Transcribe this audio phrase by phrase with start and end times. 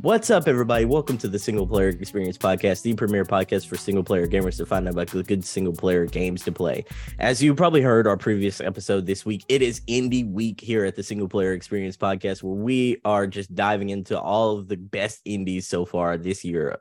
[0.00, 0.84] What's up, everybody?
[0.84, 4.64] Welcome to the Single Player Experience Podcast, the premier podcast for single player gamers to
[4.64, 6.84] find out about the good single player games to play.
[7.18, 10.94] As you probably heard our previous episode this week, it is Indie Week here at
[10.94, 15.20] the Single Player Experience Podcast, where we are just diving into all of the best
[15.24, 16.78] indies so far this year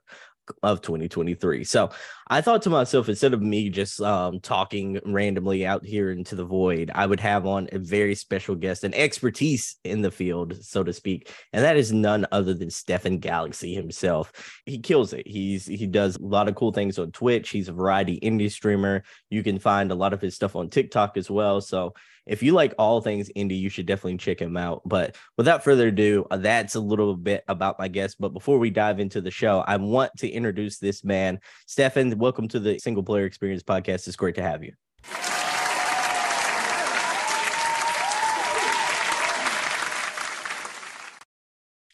[0.63, 1.63] of 2023.
[1.63, 1.89] So
[2.27, 6.45] I thought to myself, instead of me just um, talking randomly out here into the
[6.45, 10.83] void, I would have on a very special guest, an expertise in the field, so
[10.83, 14.61] to speak, and that is none other than Stefen Galaxy himself.
[14.65, 15.27] He kills it.
[15.27, 17.49] He's he does a lot of cool things on Twitch.
[17.49, 19.03] He's a variety indie streamer.
[19.29, 21.61] You can find a lot of his stuff on TikTok as well.
[21.61, 21.93] So
[22.27, 24.81] if you like all things indie, you should definitely check him out.
[24.85, 28.17] But without further ado, uh, that's a little bit about my guest.
[28.19, 32.13] But before we dive into the show, I want to introduce this man, Stefen.
[32.15, 34.07] Welcome to the Single Player Experience Podcast.
[34.07, 34.73] It's great to have you.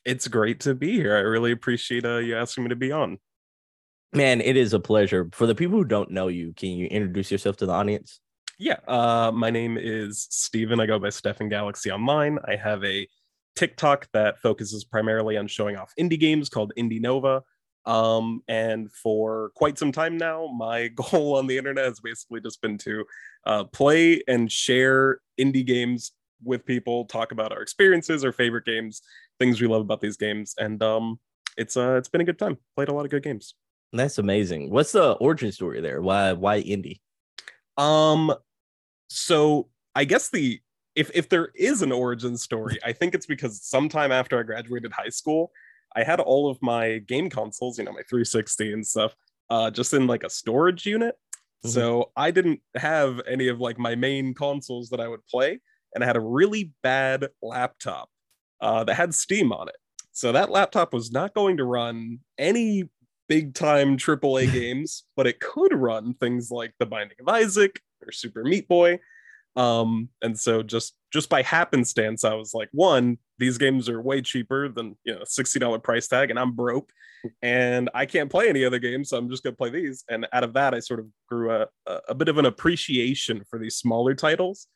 [0.05, 1.15] It's great to be here.
[1.15, 3.19] I really appreciate uh, you asking me to be on.
[4.11, 5.29] Man, it is a pleasure.
[5.31, 8.19] For the people who don't know you, can you introduce yourself to the audience?
[8.59, 10.79] Yeah, uh, my name is Steven.
[10.79, 12.37] I go by Stefen Galaxy Online.
[12.47, 13.07] I have a
[13.55, 17.41] TikTok that focuses primarily on showing off indie games called Indie Nova.
[17.85, 22.61] Um, and for quite some time now, my goal on the internet has basically just
[22.61, 23.05] been to
[23.45, 26.11] uh, play and share indie games
[26.43, 29.01] with people, talk about our experiences, our favorite games,
[29.39, 31.19] things we love about these games, and um,
[31.57, 32.57] it's uh, it's been a good time.
[32.75, 33.55] Played a lot of good games.
[33.93, 34.71] That's amazing.
[34.71, 36.01] What's the origin story there?
[36.01, 36.99] Why why indie?
[37.77, 38.33] Um,
[39.07, 40.59] so I guess the
[40.95, 44.91] if if there is an origin story, I think it's because sometime after I graduated
[44.91, 45.51] high school,
[45.95, 49.15] I had all of my game consoles, you know, my 360 and stuff,
[49.49, 51.15] uh, just in like a storage unit.
[51.65, 51.69] Mm-hmm.
[51.69, 55.59] So I didn't have any of like my main consoles that I would play,
[55.93, 58.09] and I had a really bad laptop
[58.61, 59.75] uh, that had Steam on it.
[60.11, 62.89] So that laptop was not going to run any
[63.33, 68.11] big time AAA games, but it could run things like The Binding of Isaac or
[68.11, 68.99] Super Meat Boy.
[69.55, 74.21] Um, and so just just by happenstance, I was like, one, these games are way
[74.21, 76.91] cheaper than you know, $60 price tag, and I'm broke
[77.41, 80.03] and I can't play any other games, so I'm just gonna play these.
[80.09, 83.43] And out of that, I sort of grew a, a, a bit of an appreciation
[83.49, 84.67] for these smaller titles.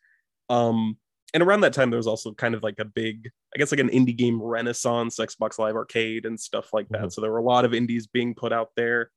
[0.50, 0.97] Um,
[1.33, 3.79] and around that time there was also kind of like a big i guess like
[3.79, 6.99] an indie game renaissance xbox live arcade and stuff like that.
[6.99, 7.09] Mm-hmm.
[7.09, 9.11] so there were a lot of indies being put out there.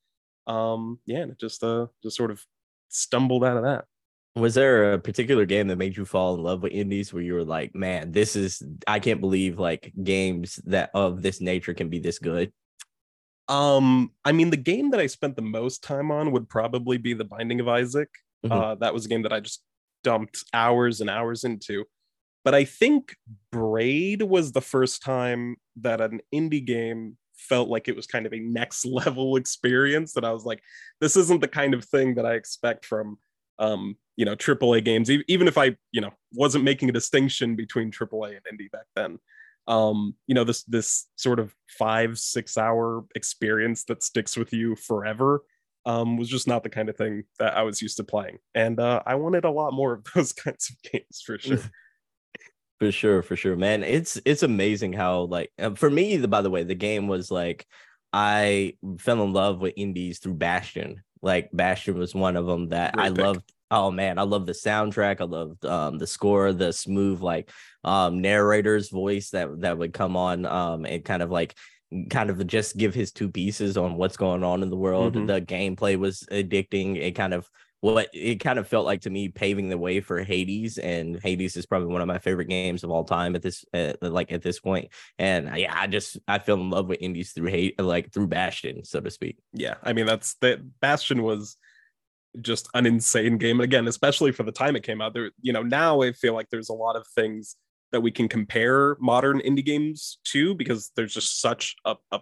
[0.47, 2.44] Um yeah and it just uh just sort of
[2.88, 3.84] stumbled out of that.
[4.37, 7.34] Was there a particular game that made you fall in love with indies where you
[7.34, 11.88] were like man this is i can't believe like games that of this nature can
[11.88, 12.53] be this good
[13.49, 17.12] um i mean the game that i spent the most time on would probably be
[17.12, 18.09] the binding of isaac.
[18.44, 18.53] Mm-hmm.
[18.53, 19.62] uh that was a game that i just
[20.04, 21.84] dumped hours and hours into
[22.45, 23.17] but I think
[23.53, 28.33] Braid was the first time that an indie game felt like it was kind of
[28.33, 30.62] a next level experience that I was like,
[31.00, 33.19] this isn't the kind of thing that I expect from
[33.59, 37.91] um, you know, AAA games, even if I, you know, wasn't making a distinction between
[37.91, 39.19] AAA and indie back then.
[39.69, 44.75] Um, you know, this this sort of five, six hour experience that sticks with you
[44.75, 45.43] forever
[45.87, 48.39] um, was just not the kind of thing that I was used to playing.
[48.55, 51.59] And uh, I wanted a lot more of those kinds of games for sure.
[52.81, 53.85] For sure, for sure, man.
[53.85, 57.31] It's it's amazing how like uh, for me, the by the way, the game was
[57.31, 57.67] like
[58.11, 61.03] I fell in love with indies through Bastion.
[61.21, 63.19] Like Bastion was one of them that Great I pick.
[63.19, 63.53] loved.
[63.71, 65.21] Oh man, I love the soundtrack.
[65.21, 67.51] I loved um, the score, the smooth like
[67.85, 71.55] um, narrator's voice that that would come on um, and kind of like
[72.09, 75.15] kind of just give his two pieces on what's going on in the world.
[75.15, 75.27] Mm-hmm.
[75.27, 76.97] The gameplay was addicting.
[76.97, 77.47] It kind of
[77.81, 81.57] what it kind of felt like to me paving the way for Hades and Hades
[81.57, 84.43] is probably one of my favorite games of all time at this uh, like at
[84.43, 84.89] this point.
[85.19, 88.85] And yeah I just I fell in love with indies through hate like through Bastion
[88.85, 89.38] so to speak.
[89.55, 91.56] Yeah I mean that's that Bastion was
[92.41, 93.61] just an insane game.
[93.61, 96.50] Again especially for the time it came out there you know now I feel like
[96.50, 97.56] there's a lot of things
[97.93, 102.21] that we can compare modern indie games to because there's just such a, a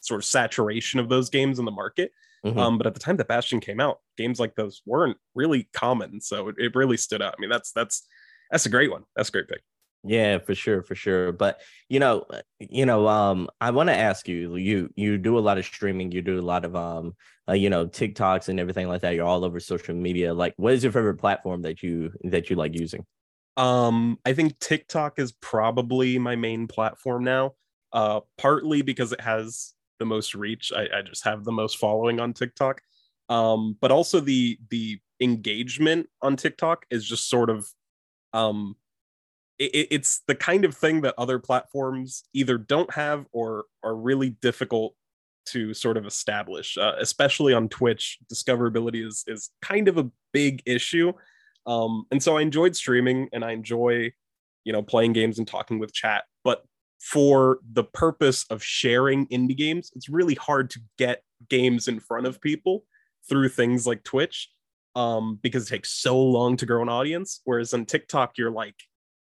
[0.00, 2.10] sort of saturation of those games in the market
[2.44, 2.58] Mm-hmm.
[2.58, 6.20] Um, but at the time that Bastion came out, games like those weren't really common,
[6.20, 7.34] so it, it really stood out.
[7.36, 8.06] I mean, that's that's
[8.50, 9.04] that's a great one.
[9.16, 9.62] That's a great pick.
[10.04, 11.32] Yeah, for sure, for sure.
[11.32, 12.24] But you know,
[12.60, 14.56] you know, um, I want to ask you.
[14.56, 16.12] You you do a lot of streaming.
[16.12, 17.14] You do a lot of um,
[17.48, 19.14] uh, you know, TikToks and everything like that.
[19.14, 20.34] You're all over social media.
[20.34, 23.04] Like, what is your favorite platform that you that you like using?
[23.56, 27.54] Um, I think TikTok is probably my main platform now.
[27.92, 30.72] Uh, partly because it has the most reach.
[30.74, 32.80] I, I just have the most following on TikTok.
[33.28, 37.68] Um, but also the the engagement on TikTok is just sort of
[38.32, 38.76] um
[39.58, 44.30] it, it's the kind of thing that other platforms either don't have or are really
[44.30, 44.94] difficult
[45.46, 50.62] to sort of establish uh, especially on twitch discoverability is is kind of a big
[50.66, 51.12] issue
[51.66, 54.12] um, and so i enjoyed streaming and i enjoy
[54.64, 56.64] you know playing games and talking with chat but
[57.00, 62.26] for the purpose of sharing indie games it's really hard to get games in front
[62.26, 62.84] of people
[63.28, 64.50] through things like twitch
[64.98, 67.40] um, because it takes so long to grow an audience.
[67.44, 68.74] Whereas on tiktok you're like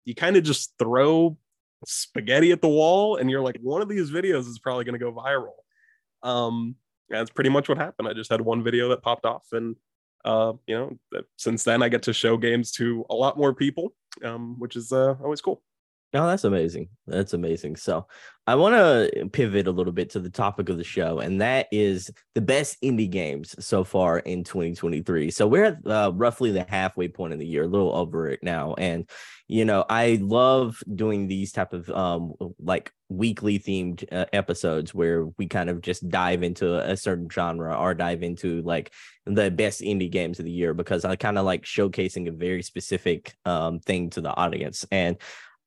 [0.06, 1.38] you kind of just throw
[1.85, 5.00] spaghetti at the wall and you're like one of these videos is probably going to
[5.00, 6.27] go viral.
[6.27, 6.75] Um
[7.09, 8.07] that's pretty much what happened.
[8.07, 9.75] I just had one video that popped off and
[10.24, 10.95] uh you know
[11.38, 13.91] since then i get to show games to a lot more people
[14.24, 15.63] um which is uh always cool
[16.13, 16.89] Oh, that's amazing.
[17.07, 17.77] That's amazing.
[17.77, 18.05] So,
[18.47, 21.67] I want to pivot a little bit to the topic of the show, and that
[21.71, 25.31] is the best indie games so far in 2023.
[25.31, 28.39] So, we're at uh, roughly the halfway point of the year, a little over it
[28.43, 28.73] now.
[28.73, 29.09] And,
[29.47, 35.27] you know, I love doing these type of um, like weekly themed uh, episodes where
[35.37, 38.91] we kind of just dive into a certain genre or dive into like
[39.25, 42.63] the best indie games of the year because I kind of like showcasing a very
[42.63, 44.85] specific um, thing to the audience.
[44.91, 45.17] And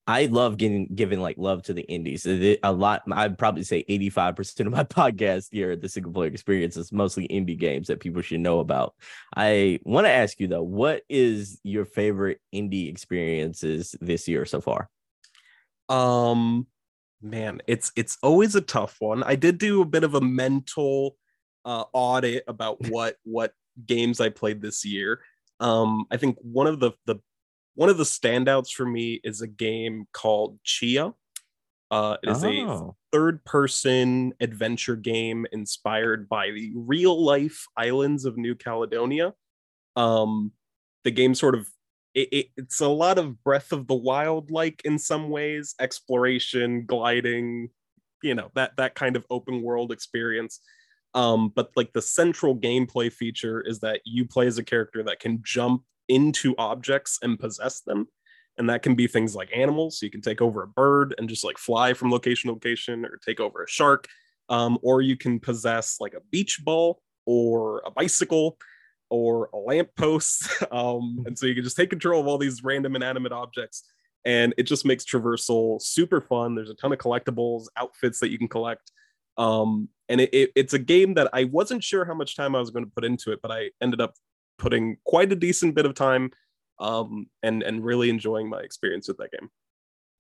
[0.06, 2.26] I love getting giving like love to the indies.
[2.26, 6.76] A lot, I'd probably say 85% of my podcast here at the single player experience
[6.76, 8.94] is mostly indie games that people should know about.
[9.34, 14.60] I want to ask you though, what is your favorite indie experiences this year so
[14.60, 14.90] far?
[15.88, 16.66] Um
[17.22, 19.22] man, it's it's always a tough one.
[19.22, 21.16] I did do a bit of a mental
[21.64, 23.52] uh audit about what what
[23.86, 25.22] games I played this year.
[25.60, 27.20] Um I think one of the the
[27.74, 31.14] one of the standouts for me is a game called Tchia.
[31.90, 32.96] Uh, it is oh.
[33.12, 39.34] a third person adventure game inspired by the real life islands of New Caledonia.
[39.96, 40.52] Um,
[41.04, 41.68] the game sort of
[42.14, 46.86] it, it, it's a lot of Breath of the Wild like in some ways, exploration,
[46.86, 47.70] gliding,
[48.22, 50.60] you know that that kind of open world experience.
[51.12, 55.20] Um, but like the central gameplay feature is that you play as a character that
[55.20, 58.08] can jump into objects and possess them.
[58.56, 59.98] And that can be things like animals.
[59.98, 63.04] So you can take over a bird and just like fly from location to location
[63.04, 64.06] or take over a shark.
[64.48, 68.58] Um, or you can possess like a beach ball or a bicycle
[69.10, 70.48] or a lamppost.
[70.70, 73.84] Um, and so you can just take control of all these random inanimate objects.
[74.24, 76.54] And it just makes traversal super fun.
[76.54, 78.90] There's a ton of collectibles, outfits that you can collect.
[79.36, 82.60] Um, and it, it, it's a game that I wasn't sure how much time I
[82.60, 84.14] was going to put into it, but I ended up
[84.58, 86.30] putting quite a decent bit of time
[86.78, 89.50] um, and and really enjoying my experience with that game.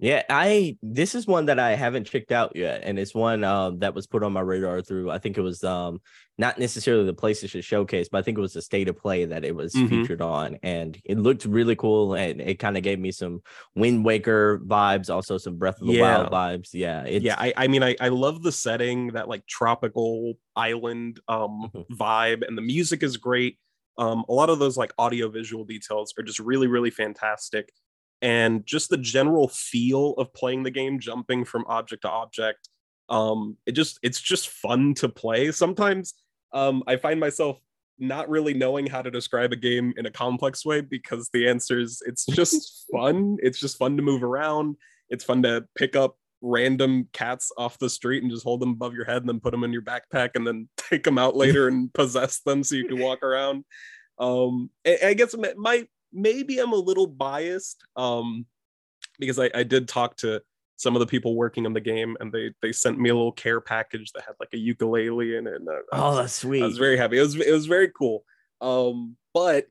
[0.00, 3.78] Yeah, I this is one that I haven't checked out yet, and it's one um,
[3.78, 5.10] that was put on my radar through.
[5.10, 6.00] I think it was um,
[6.36, 9.44] not necessarily the PlayStation Showcase, but I think it was the State of Play that
[9.44, 9.86] it was mm-hmm.
[9.86, 13.40] featured on, and it looked really cool, and it kind of gave me some
[13.76, 16.18] Wind Waker vibes, also some Breath of the yeah.
[16.18, 16.70] Wild vibes.
[16.72, 17.36] Yeah, yeah.
[17.38, 21.94] I, I mean, I, I love the setting, that like tropical island um, mm-hmm.
[21.94, 23.58] vibe, and the music is great
[23.98, 27.72] um, a lot of those like audio visual details are just really really fantastic.
[28.22, 32.68] And just the general feel of playing the game jumping from object to object
[33.08, 36.14] um, it just it's just fun to play sometimes.
[36.52, 37.58] Um, i find myself
[37.98, 41.78] not really knowing how to describe a game in a complex way because the answer
[41.78, 43.36] is it's just fun.
[43.40, 44.76] It's just fun to move around.
[45.08, 48.94] It's fun to pick up random cats off the street and just hold them above
[48.94, 51.66] your head and then put them in your backpack and then take them out later
[51.68, 53.64] and possess them so you can walk around.
[54.18, 58.46] Um, I, I guess my maybe I'm a little biased um,
[59.18, 60.42] because I, I did talk to
[60.76, 63.32] some of the people working on the game and they they sent me a little
[63.32, 65.54] care package that had like a ukulele in it.
[65.54, 66.62] And I, oh, that's sweet.
[66.62, 67.18] I was very happy.
[67.18, 68.24] It was it was very cool.
[68.60, 69.66] Um, but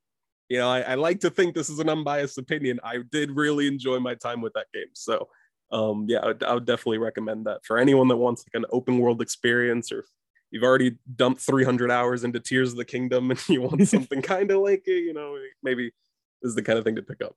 [0.50, 2.80] you know, I, I like to think this is an unbiased opinion.
[2.84, 4.90] I did really enjoy my time with that game.
[4.94, 5.30] So
[5.74, 8.68] um, yeah, I would, I would, definitely recommend that for anyone that wants like an
[8.72, 10.06] open world experience, or
[10.52, 14.52] you've already dumped 300 hours into Tears of the Kingdom and you want something kind
[14.52, 15.92] of like it, you know, maybe
[16.42, 17.36] this is the kind of thing to pick up.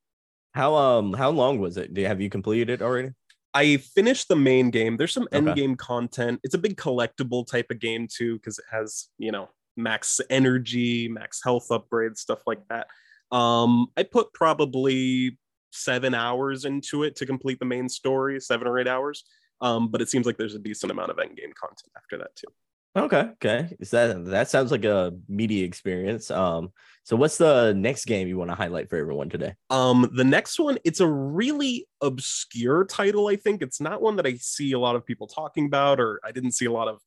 [0.52, 1.92] How um how long was it?
[1.92, 3.10] Do you, have you completed it already?
[3.52, 4.96] I finished the main game.
[4.96, 6.40] There's some end game content.
[6.42, 11.08] It's a big collectible type of game too, because it has you know max energy,
[11.08, 12.86] max health upgrades, stuff like that.
[13.34, 15.38] Um, I put probably
[15.76, 19.24] seven hours into it to complete the main story, seven or eight hours.
[19.60, 22.34] Um, but it seems like there's a decent amount of end game content after that
[22.36, 22.48] too.
[22.96, 23.76] Okay, okay.
[23.78, 26.30] Is that that sounds like a media experience.
[26.30, 26.72] Um,
[27.04, 29.54] so what's the next game you want to highlight for everyone today?
[29.68, 33.60] Um, the next one, it's a really obscure title, I think.
[33.60, 36.52] It's not one that I see a lot of people talking about, or I didn't
[36.52, 37.00] see a lot of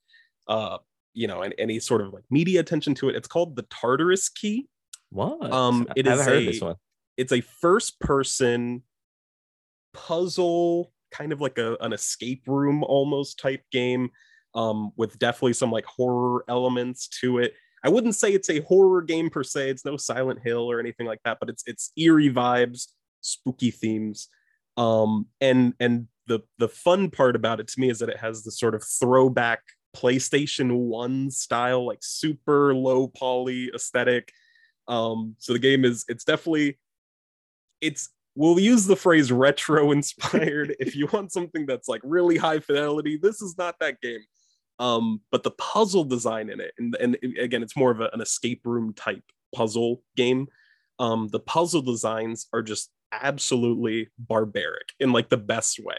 [0.48, 0.78] uh,
[1.14, 3.16] you know, any sort of like media attention to it.
[3.16, 4.68] It's called the Tartarus Key.
[5.10, 5.52] What?
[5.52, 6.76] Um, it is a, this one
[7.20, 8.82] it's a first person
[9.94, 14.10] puzzle, kind of like a, an escape room almost type game,
[14.56, 17.54] um, with definitely some like horror elements to it.
[17.84, 19.70] I wouldn't say it's a horror game per se.
[19.70, 22.88] It's no Silent Hill or anything like that, but it's it's eerie vibes,
[23.20, 24.30] spooky themes.
[24.78, 28.44] Um, and and the the fun part about it to me is that it has
[28.44, 29.60] the sort of throwback
[29.94, 34.32] PlayStation 1 style, like super low poly aesthetic.
[34.88, 36.78] Um, so the game is it's definitely
[37.82, 42.60] it's we'll use the phrase retro inspired if you want something that's like really high
[42.60, 44.22] fidelity this is not that game.
[44.80, 48.22] Um, but the puzzle design in it and, and again it's more of a, an
[48.22, 50.48] escape room type puzzle game.
[51.00, 55.96] Um, the puzzle designs are just absolutely barbaric in like the best way.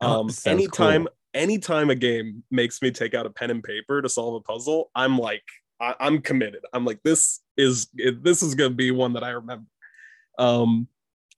[0.00, 1.14] Oh, um, sounds anytime cool.
[1.34, 4.90] anytime a game makes me take out a pen and paper to solve a puzzle
[4.94, 5.42] i'm like
[5.80, 6.62] I, i'm committed.
[6.72, 9.66] I'm like this is this is gonna be one that i remember.
[10.38, 10.88] Um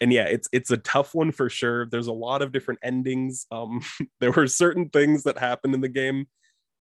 [0.01, 1.87] and yeah it's it's a tough one for sure.
[1.87, 3.47] There's a lot of different endings.
[3.51, 3.81] Um
[4.21, 6.27] there were certain things that happened in the game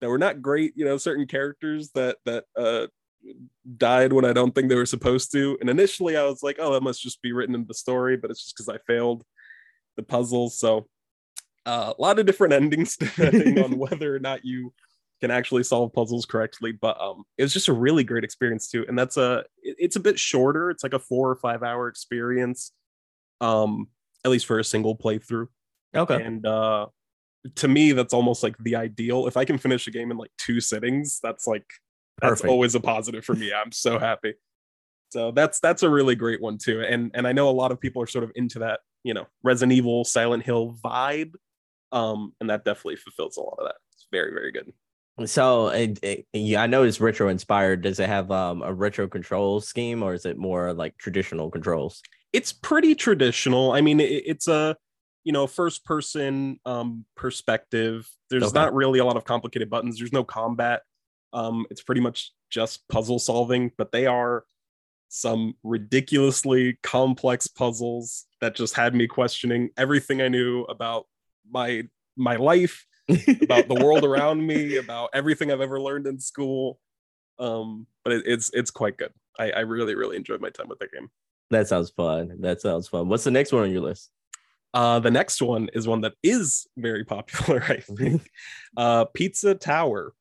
[0.01, 2.87] that were not great you know certain characters that that uh
[3.77, 5.57] died when i don't think they were supposed to.
[5.61, 8.29] And initially i was like oh that must just be written in the story but
[8.29, 9.23] it's just because i failed
[9.97, 10.87] the puzzles so
[11.65, 14.73] uh, a lot of different endings depending on whether or not you
[15.21, 16.71] can actually solve puzzles correctly.
[16.71, 18.85] But um it was just a really great experience too.
[18.87, 20.69] And that's a it- it's a bit shorter.
[20.69, 22.71] It's like a four or five hour experience
[23.41, 23.87] um
[24.23, 25.47] at least for a single playthrough
[25.95, 26.23] Okay.
[26.23, 26.87] and uh
[27.55, 30.31] to me that's almost like the ideal if i can finish a game in like
[30.37, 31.65] two sittings that's like
[32.21, 32.49] that's Perfect.
[32.49, 34.33] always a positive for me i'm so happy
[35.11, 37.79] so that's that's a really great one too and and i know a lot of
[37.79, 41.33] people are sort of into that you know resident evil silent hill vibe
[41.91, 44.71] um and that definitely fulfills a lot of that it's very very good
[45.25, 47.83] So, it, it- yeah, I know it's retro inspired.
[47.83, 52.01] Does it have um, a retro control scheme, or is it more like traditional controls?
[52.35, 53.71] It's pretty traditional.
[53.71, 54.75] I mean, it, it's a
[55.23, 58.09] you know first person um, perspective.
[58.29, 58.59] There's Okay.
[58.59, 59.97] not really a lot of complicated buttons.
[59.97, 60.81] There's no combat.
[61.33, 64.43] Um, it's pretty much just puzzle solving, but they are
[65.09, 71.05] some ridiculously complex puzzles that just had me questioning everything I knew about
[71.49, 71.83] my
[72.17, 72.85] my life,
[73.41, 76.79] about the world around me, about everything I've ever learned in school.
[77.39, 79.11] Um, but it, it's it's quite good.
[79.37, 81.09] I, I really really enjoyed my time with that game.
[81.51, 82.37] That sounds fun.
[82.41, 83.07] That sounds fun.
[83.07, 84.09] What's the next one on your list?
[84.73, 88.27] Uh, the next one is one that is very popular, I think.
[88.75, 90.13] uh, Pizza Tower.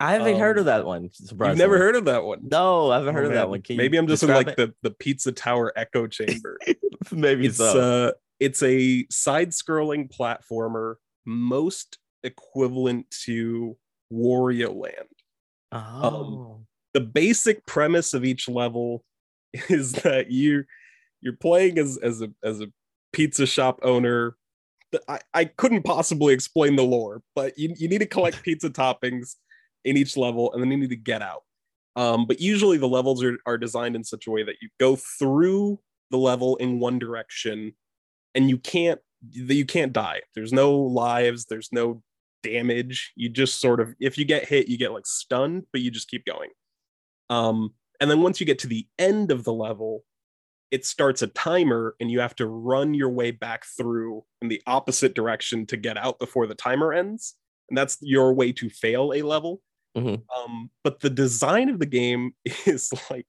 [0.00, 1.10] I haven't heard Um, of that one.
[1.20, 2.40] You've never heard of that one?
[2.50, 3.62] No, I haven't Oh, heard of that one.
[3.62, 6.58] Can Maybe I'm just in like the, the Pizza Tower echo chamber.
[7.12, 7.80] maybe it's so.
[8.08, 13.76] uh it's a side-scrolling platformer, most equivalent to
[14.12, 15.08] Wario Land.
[15.72, 16.60] oh,
[16.92, 19.04] the basic premise of each level
[19.68, 20.64] is that you
[21.20, 22.66] you're playing as as a as a
[23.12, 24.36] pizza shop owner.
[25.08, 29.34] I, I couldn't possibly explain the lore, but you, you need to collect pizza toppings
[29.84, 31.42] in each level and then you need to get out.
[31.96, 34.96] Um, but usually the levels are, are designed in such a way that you go
[34.96, 35.80] through
[36.10, 37.72] the level in one direction
[38.34, 40.20] and you can't you can't die.
[40.34, 42.02] There's no lives, there's no
[42.42, 43.12] damage.
[43.16, 46.08] You just sort of if you get hit, you get like stunned, but you just
[46.08, 46.50] keep going.
[47.30, 50.04] Um, and then once you get to the end of the level,
[50.70, 54.62] it starts a timer and you have to run your way back through in the
[54.66, 57.34] opposite direction to get out before the timer ends.
[57.68, 59.62] And that's your way to fail a level.
[59.96, 60.22] Mhm.
[60.36, 62.34] Um, but the design of the game
[62.66, 63.26] is like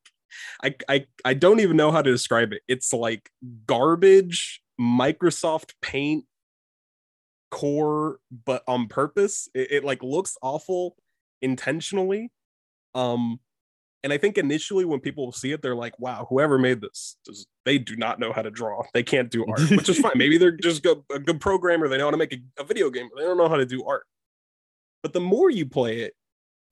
[0.63, 2.61] I, I I don't even know how to describe it.
[2.67, 3.29] It's like
[3.67, 6.25] garbage Microsoft Paint
[7.51, 9.47] core, but on purpose.
[9.53, 10.97] It, it like looks awful
[11.41, 12.31] intentionally.
[12.93, 13.39] Um,
[14.05, 17.47] and I think initially when people see it, they're like, "Wow, whoever made this, does,
[17.65, 18.83] they do not know how to draw.
[18.93, 20.11] They can't do art, which is fine.
[20.15, 21.87] Maybe they're just go, a good programmer.
[21.87, 23.65] They know how to make a, a video game, but they don't know how to
[23.65, 24.05] do art."
[25.01, 26.13] But the more you play it,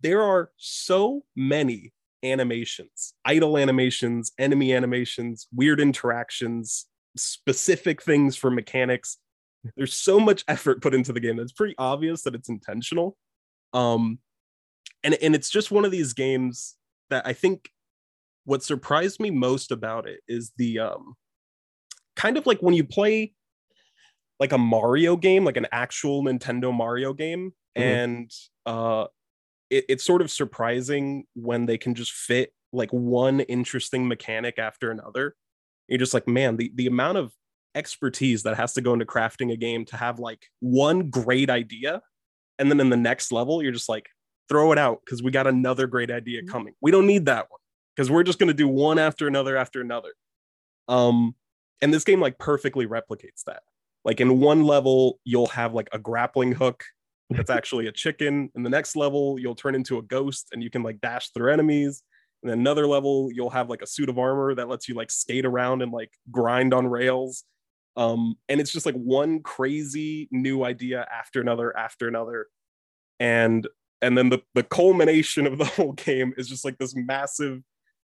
[0.01, 1.91] there are so many
[2.23, 6.85] animations, idle animations, enemy animations, weird interactions,
[7.17, 9.17] specific things for mechanics.
[9.75, 13.17] There's so much effort put into the game that's pretty obvious that it's intentional.
[13.73, 14.19] Um,
[15.03, 16.75] and and it's just one of these games
[17.13, 17.69] that I think
[18.45, 21.15] what surprised me most about it is the um
[22.15, 23.33] kind of like when you play
[24.39, 27.81] like a Mario game, like an actual Nintendo Mario game, Mhm.
[27.81, 28.31] and
[28.65, 29.07] uh
[29.69, 34.91] it, it's sort of surprising when they can just fit like one interesting mechanic after
[34.91, 35.35] another.
[35.87, 37.33] You're just like, man, the, the amount of
[37.75, 42.01] expertise that has to go into crafting a game to have like one great idea.
[42.59, 44.09] And then in the next level, you're just like,
[44.49, 46.49] throw it out because we got another great idea Mhm.
[46.49, 46.73] coming.
[46.81, 47.59] We don't need that one
[47.95, 50.13] because we're just going to do one after another after another.
[50.87, 51.35] Um,
[51.81, 53.63] and this game like perfectly replicates that.
[54.05, 56.83] Like in one level, you'll have like a grappling hook
[57.29, 58.51] that's actually a chicken.
[58.55, 61.51] In the next level, you'll turn into a ghost and you can like dash through
[61.51, 62.03] enemies.
[62.41, 65.09] And then another level, you'll have like a suit of armor that lets you like
[65.11, 67.45] skate around and like grind on rails.
[67.95, 72.47] Um, and it's just like one crazy new idea after another after another.
[73.19, 73.67] And
[74.03, 77.61] and then the, the culmination of the whole game is just like this massive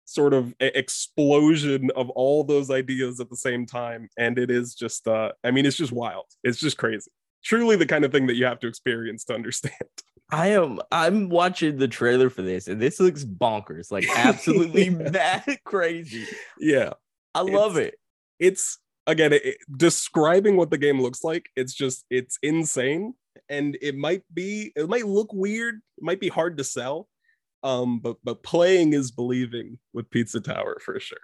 [0.05, 5.07] sort of explosion of all those ideas at the same time and it is just
[5.07, 7.09] uh i mean it's just wild it's just crazy
[7.41, 9.73] truly the kind of thing that you have to experience to understand
[10.31, 15.59] I am I'm watching the trailer for this and this looks bonkers, like absolutely mad
[15.63, 16.25] crazy.
[16.59, 16.93] Yeah.
[17.35, 17.99] I love It's- it.
[18.39, 23.13] It's again it- describing what the game looks like, it's just it's insane
[23.49, 27.07] and it might be it might look weird, it might be hard to sell.
[27.61, 31.17] Um but but playing is believing with Pizza Tower for sure.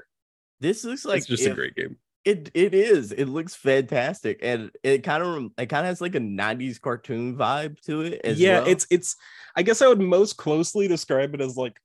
[0.59, 1.97] This looks like it's just a great game.
[2.25, 3.11] It it is.
[3.13, 7.37] It looks fantastic, and it kind of it kind of has like a '90s cartoon
[7.37, 8.21] vibe to it.
[8.25, 8.67] As yeah, well.
[8.67, 9.15] it's it's
[9.55, 11.79] I guess I would most closely describe it as like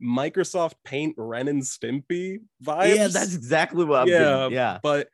[0.00, 2.94] Microsoft Paint Ren and Stimpy vibes.
[2.94, 4.48] yeah, that's exactly what I'm Yeah.
[4.48, 5.08] Yeah, but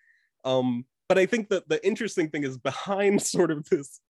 [0.45, 4.01] um but i think that the interesting thing is behind sort of this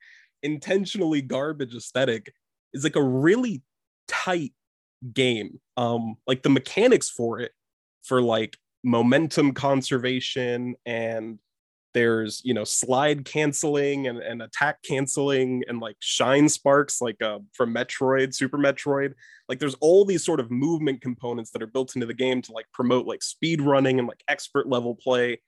[0.46, 2.32] intentionally garbage aesthetic
[2.72, 3.62] is like a really
[4.08, 4.52] tight
[5.12, 5.60] game.
[5.76, 7.52] Um like the mechanics for it
[8.04, 11.38] for like momentum conservation and
[11.92, 17.38] there's you know slide canceling and, and attack canceling and like shine sparks like uh
[17.52, 19.12] from metroid super metroid.
[19.48, 22.52] Like there's all these sort of movement components that are built into the game to
[22.52, 25.40] like promote like speed running and like expert level play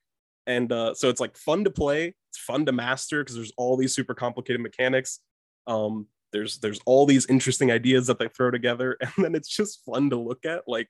[0.48, 2.14] and uh, so it's like fun to play.
[2.30, 5.20] It's fun to master because there's all these super complicated mechanics.
[5.68, 9.84] Um, there's there's all these interesting ideas that they throw together and then it's just
[9.84, 10.88] fun to look at like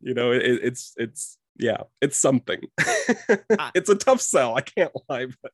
[0.00, 2.62] you know it, it's it's yeah it's something.
[3.74, 5.52] It's a tough sell i can't lie but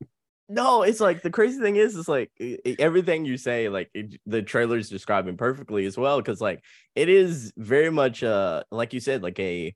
[0.48, 2.30] no, it's like the crazy thing is, it's like
[2.78, 6.62] everything you say, like it, the trailer's describing perfectly as well, because like
[6.94, 9.74] it is very much uh like you said, like a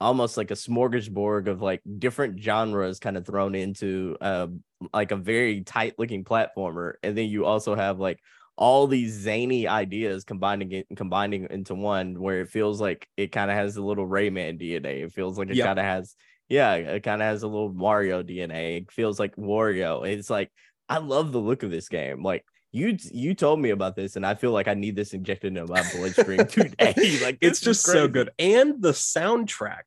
[0.00, 4.46] almost like a smorgasbord of like different genres kind of thrown into uh
[4.92, 8.20] like a very tight looking platformer, and then you also have like
[8.56, 13.50] all these zany ideas combining it combining into one where it feels like it kind
[13.50, 15.02] of has a little Rayman DNA.
[15.02, 15.60] It feels like it Yep.
[15.60, 16.16] kind of has
[16.48, 18.78] yeah, it kind of has a little Mario DNA.
[18.78, 20.08] It feels like Wario.
[20.08, 20.50] It's like
[20.88, 22.22] I love the look of this game.
[22.22, 25.56] Like you you told me about this, and I feel like I need this injected
[25.56, 27.18] into my bloodstream today.
[27.22, 28.30] like it's just so good.
[28.38, 29.84] And the soundtrack.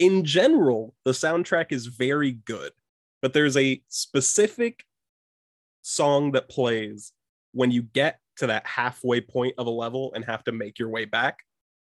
[0.00, 2.72] In general the soundtrack is very good
[3.22, 4.84] but there's a specific
[5.82, 7.12] song that plays
[7.52, 10.90] when you get to that halfway point of a level and have to make your
[10.90, 11.38] way back.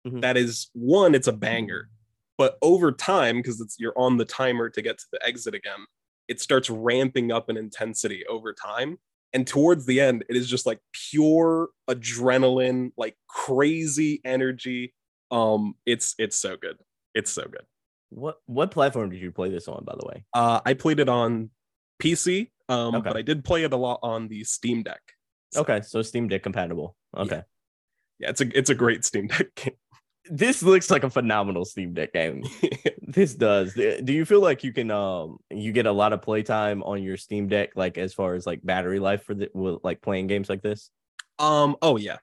[0.08, 0.22] Mhm.
[0.22, 1.90] that is one it's a banger
[2.38, 5.86] but over time because it's you're on the timer to get to the exit again
[6.30, 8.98] it starts ramping up in intensity over time
[9.38, 10.80] and towards the end it is just like
[11.12, 14.94] pure adrenaline like crazy energy
[15.30, 16.78] um it's it's so good
[17.14, 17.66] it's so good
[18.10, 20.26] What what platform did you play this on, by the way?
[20.34, 21.52] uh i played it on
[22.02, 23.10] pc um Okay.
[23.10, 25.02] but i did play it a lot on the steam deck
[25.52, 26.96] So, Okay, so Steam Deck compatible.
[27.16, 27.44] Okay.
[28.20, 29.76] yeah it's a it's a great steam deck game
[30.30, 32.44] This looks like a phenomenal Steam Deck game.
[33.02, 33.74] this does.
[33.74, 37.18] Do you feel like you can um you get a lot of playtime on your
[37.18, 40.50] Steam Deck, like as far as like battery life for the with, like playing games
[40.50, 40.92] like this?
[41.40, 42.18] um oh yeah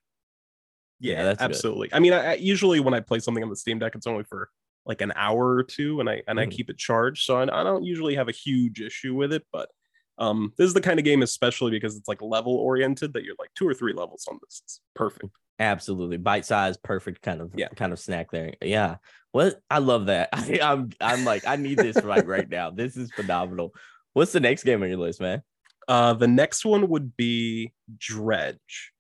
[0.99, 1.51] Yeah, yeah, that's good.
[1.51, 4.09] absolutely i mean I, I usually when i play something on the steam deck it's
[4.09, 4.49] only for
[4.87, 6.51] like an hour or two and i and i Mhm.
[6.51, 9.69] keep it charged so I, I don't usually have a huge issue with it but
[10.19, 13.35] um this is the kind of game especially because it's like level oriented that you're
[13.39, 17.53] like two or three levels on this it's perfect Absolutely, bite size, perfect kind of
[17.55, 17.69] Yeah.
[17.77, 18.55] kind of snack there.
[18.61, 18.97] Yeah,
[19.31, 20.31] what I love that.
[20.33, 22.71] I, I'm I'm like I need this right right now.
[22.71, 23.73] This is phenomenal.
[24.15, 25.43] What's the next game on your list, man?
[25.87, 28.93] uh the next one would be dredge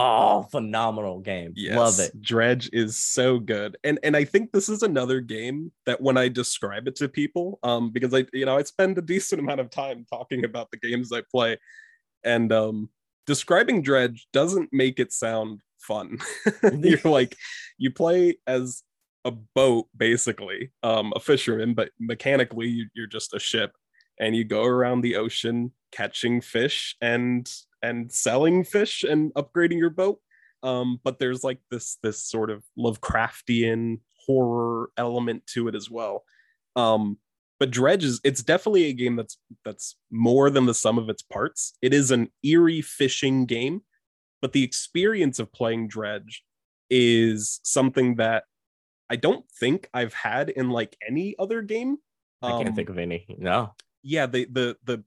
[0.00, 1.54] Oh, phenomenal game.
[1.56, 2.22] Yes, Love it.
[2.22, 6.28] Dredge is so good, and and I think this is another game that when I
[6.28, 9.70] describe it to people, um, because I you know I spend a decent amount of
[9.70, 11.58] time talking about the games I play,
[12.22, 12.90] and um,
[13.26, 16.18] describing Dredge doesn't make it sound fun.
[16.72, 17.36] You're like
[17.76, 18.84] you play as
[19.24, 23.72] a boat basically, um, a fisherman, but mechanically you, you're just a ship,
[24.20, 27.50] and you go around the ocean catching fish and
[27.82, 30.20] and selling fish and upgrading your boat
[30.62, 36.24] um but there's like this this sort of lovecraftian horror element to it as well
[36.76, 37.16] um
[37.60, 41.22] but dredge is it's definitely a game that's that's more than the sum of its
[41.22, 43.82] parts it is an eerie fishing game
[44.42, 46.44] but the experience of playing dredge
[46.90, 48.44] is something that
[49.10, 51.96] i don't think i've had in like any other game
[52.40, 53.26] I can't Um, think of any.
[53.38, 53.74] No.
[54.04, 55.02] yeah the the the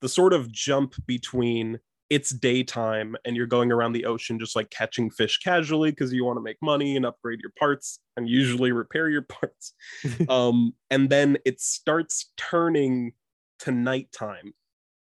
[0.00, 4.70] the sort of jump between it's daytime and you're going around the ocean just like
[4.70, 8.72] catching fish casually because you want to make money and upgrade your parts and usually
[8.72, 9.74] repair your parts.
[10.28, 13.12] Um and then it starts turning
[13.60, 14.52] to nighttime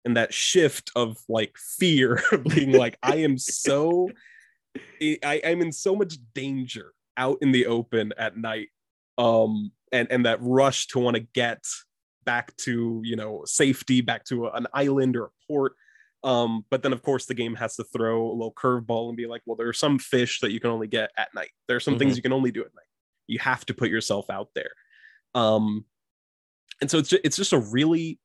[0.05, 4.11] and that shift of like fear of being like i am so
[5.03, 8.69] i i'm in so much danger out in the open at night
[9.19, 11.65] um and and that rush to want to get
[12.25, 15.75] back to you know safety back to an island or a port
[16.25, 19.27] um but then of course the game has to throw a little curveball and be
[19.27, 21.51] like well there are some fish that you can only get at night.
[21.69, 22.87] There are some things you can only do at night.
[23.27, 24.71] You have to put yourself out there.
[25.35, 25.85] Um
[26.81, 28.19] and so it's just, it's just a really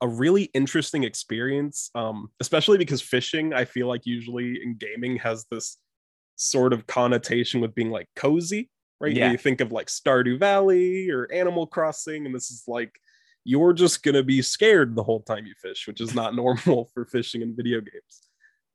[0.00, 5.46] a really interesting experience um especially because fishing i feel like usually in gaming has
[5.50, 5.78] this
[6.36, 8.68] sort of connotation with being like cozy
[9.00, 9.14] right?
[9.14, 9.30] Yeah.
[9.30, 12.92] you think of like stardew valley or animal crossing and this is like
[13.44, 16.90] you're just going to be scared the whole time you fish which is not normal
[16.94, 18.22] for fishing in video games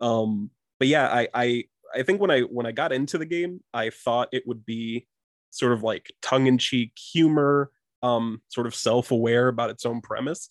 [0.02, 1.64] um but yeah i i
[1.96, 5.08] i think when i when i got into the game i thought it would be
[5.52, 7.72] sort of like tongue-in-cheek humor
[8.04, 10.50] um sort of self-aware about its own premise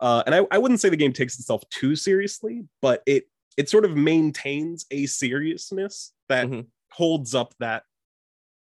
[0.00, 3.24] uh and i, I wouldn't say the game takes itself too seriously but it
[3.56, 6.66] it sort of maintains a seriousness that Mhm.
[6.92, 7.82] holds up that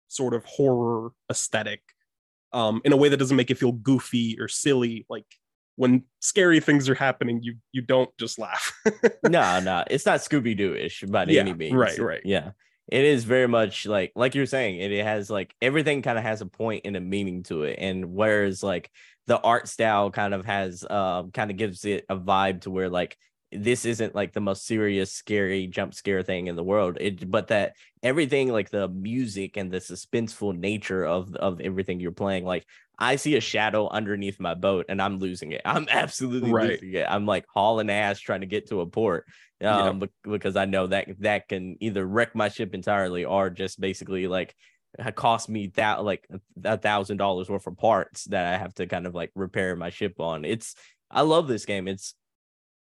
[0.09, 1.81] sort of horror aesthetic
[2.53, 5.25] um in a way that doesn't make it feel goofy or silly like
[5.77, 8.73] when scary things are happening you you don't just laugh
[9.23, 11.75] no, no, it's not Scooby Doo ish by Yeah, any means.
[11.75, 12.21] right, right.
[12.25, 12.51] Yeah,
[12.89, 14.81] it is very much like like you're saying.
[14.81, 17.79] It, it has like everything kind of has a point and a meaning to it,
[17.81, 18.91] and whereas like
[19.27, 22.89] the art style kind of has um kind of gives it a vibe to where
[22.89, 23.17] like
[23.53, 27.49] this isn't like the most serious scary jump scare thing in the world it but
[27.49, 32.67] that everything like the music and the suspenseful nature of of everything you're playing like
[32.99, 35.63] i see a shadow underneath my boat and i'm losing it.
[35.65, 36.81] I'm absolutely Right.
[36.81, 37.07] losing it.
[37.09, 39.27] I'm like hauling ass trying to get to a port
[39.65, 43.81] um bec- because i know that that can either wreck my ship entirely or just
[43.81, 44.55] basically like
[45.15, 46.27] cost me that like
[46.65, 49.91] a thousand dollars worth of parts that i have to kind of like repair my
[49.91, 50.45] ship on.
[50.45, 50.75] It's
[51.11, 51.89] i love this game.
[51.89, 52.15] It's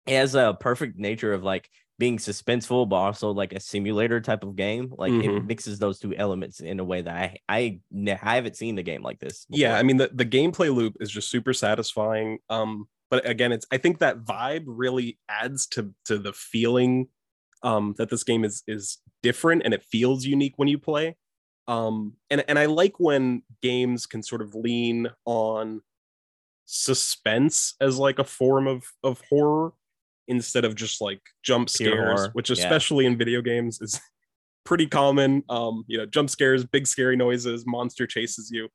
[0.05, 4.43] it has a perfect nature of like being suspenseful but also like a simulator type
[4.43, 4.93] of game.
[4.97, 5.45] Like it Mhm.
[5.47, 7.79] mixes those two elements in a way that i i,
[8.11, 11.09] I haven't seen a game like this yeah i mean the, the gameplay loop is
[11.09, 16.17] just super satisfying um but again it's i think that vibe really adds to to
[16.17, 17.07] the feeling
[17.63, 21.15] um that this game is is different and it feels unique when you play.
[21.67, 25.81] Um and and i like when games can sort of lean on
[26.65, 29.73] suspense as like a form of of horror
[30.27, 32.55] instead of just like jump scares which yeah.
[32.55, 33.99] especially in video games is
[34.65, 35.43] pretty common.
[35.49, 38.69] Um you know jump scares big scary noises monster chases you.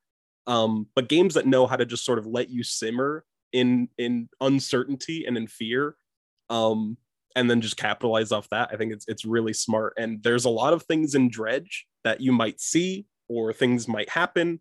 [0.46, 4.28] Um but games that know how to just sort of let you simmer in in
[4.40, 5.96] uncertainty and in fear
[6.50, 6.96] um
[7.34, 9.94] and then just capitalize off that i think it's it's really smart.
[9.96, 14.08] And there's a lot of things in dredge that you might see or things might
[14.08, 14.60] happen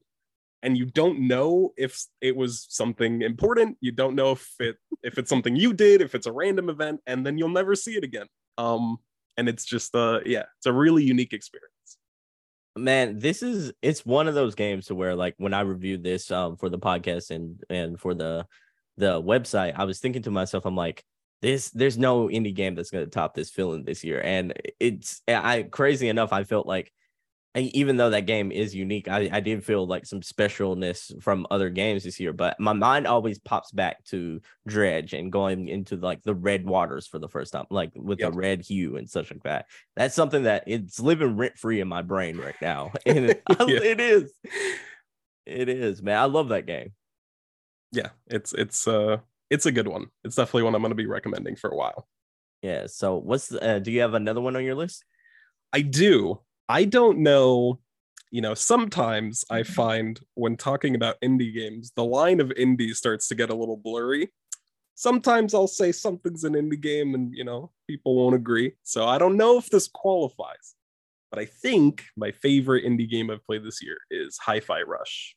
[0.62, 3.78] and you don't know if it was something important.
[3.82, 7.02] You don't know if it if it's something you did if it's a random event
[7.08, 8.28] and then you'll never see it again.
[8.58, 8.98] Um
[9.38, 11.69] and it's just uh yeah it's a really unique experience.
[12.78, 16.32] Man this is it's one of those games to where like when i reviewed this
[16.32, 18.45] um for the podcast and and for the
[18.95, 21.04] the website i was thinking to myself i'm like
[21.41, 24.22] this there's no indie game that's going to top this feeling this year.
[24.22, 26.91] And it's i crazy enough i felt like
[27.62, 31.69] even though that game is unique I, I did feel like some specialness from other
[31.69, 36.22] games this year but my mind always pops back to dredge and going into like
[36.24, 38.32] the red waters for the first time like with Yep.
[38.32, 39.65] the red hue and such like that.
[39.95, 43.65] That's something that it's living rent free in my brain right now and it, Yeah.
[43.67, 44.34] it is.
[45.45, 46.17] It is man.
[46.19, 46.93] I love that game.
[47.91, 49.17] Yeah it's it's uh
[49.50, 50.08] it's a good one.
[50.24, 52.08] It's definitely one i'm going to be recommending for a while.
[52.62, 55.04] Yeah so what's the, uh, do you have another one on your list?
[55.74, 56.41] I do.
[56.69, 57.79] I don't know.
[58.32, 63.27] You know, sometimes I find when talking about indie games, the line of indie starts
[63.29, 64.32] to get a little blurry.
[64.93, 68.73] Sometimes I'll say something's an indie game and, you know, people won't agree.
[68.84, 70.75] So I don't know if this qualifies.
[71.32, 75.36] But I think my favorite indie game I've played this year is Hi Fi Rush.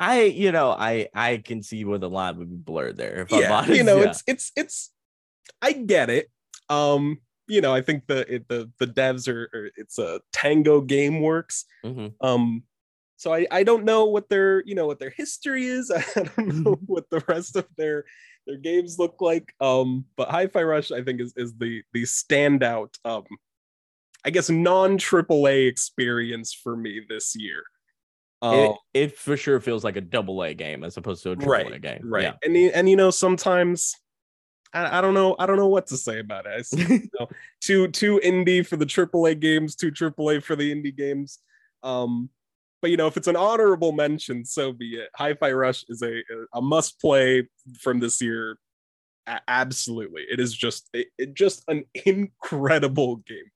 [0.00, 3.66] i you know i i can see where the line would be blurred there yeah,
[3.66, 4.10] you know, yeah.
[4.10, 4.92] it's it's it's.
[5.60, 6.30] I get it.
[6.68, 7.18] Um,
[7.48, 11.64] you know, I think the it, the the devs are, are it's a Tango Gameworks.
[11.84, 12.12] Mhm.
[12.20, 12.62] Um,
[13.16, 15.90] so I I don't know what their you know what their history is.
[16.16, 18.04] I don't know what the rest of their
[18.46, 19.52] their games look like.
[19.60, 22.94] Um, but Hi-Fi Rush I think is is the the standout.
[23.04, 23.24] Um,
[24.24, 27.62] I guess non AAA experience for me this year.
[28.40, 31.36] Um, it, it for sure feels like a double A game as opposed to a
[31.36, 32.00] triple A right, game.
[32.04, 32.22] right.
[32.22, 32.32] Yeah.
[32.44, 33.94] And and you know sometimes
[34.72, 36.52] I, I don't know I don't know what to say about it.
[36.58, 37.08] I see
[37.60, 41.38] two two indie for the AAA games, two AAA for the indie games.
[41.82, 42.30] Um,
[42.80, 45.08] but you know, if it's an honorable mention, so be it.
[45.16, 46.22] Hi-Fi Rush is a
[46.54, 48.58] a must play from this year.
[49.26, 53.50] A- absolutely, it is just it, it just an incredible game.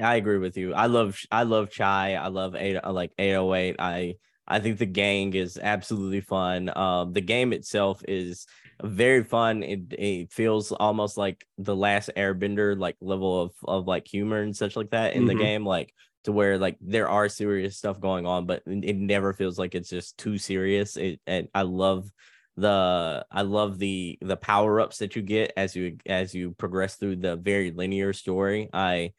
[0.00, 0.74] I agree with you.
[0.74, 2.14] I love I love Chai.
[2.14, 3.76] I love eight I like 808.
[3.78, 4.14] I
[4.46, 6.70] I think the gang is absolutely fun.
[6.76, 8.46] Um the game itself is
[8.82, 9.62] very fun.
[9.62, 14.56] It, it feels almost like the last airbender like level of of like humor and
[14.56, 15.36] such like that in the Mhm.
[15.36, 19.32] game like to where like there are serious stuff going on but it it never
[19.32, 20.96] feels like it's just too serious.
[20.96, 22.10] It and I love
[22.56, 26.96] the I love the the power ups that you get as you as you progress
[26.96, 28.68] through the very linear story.
[28.72, 29.12] I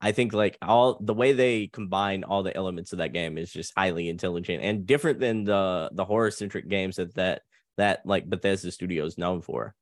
[0.00, 3.50] I think like all the way they combine all the elements of that game is
[3.52, 7.42] just highly intelligent and different than the the horror centric games that that
[7.76, 9.74] that like Bethesda Studios is known for.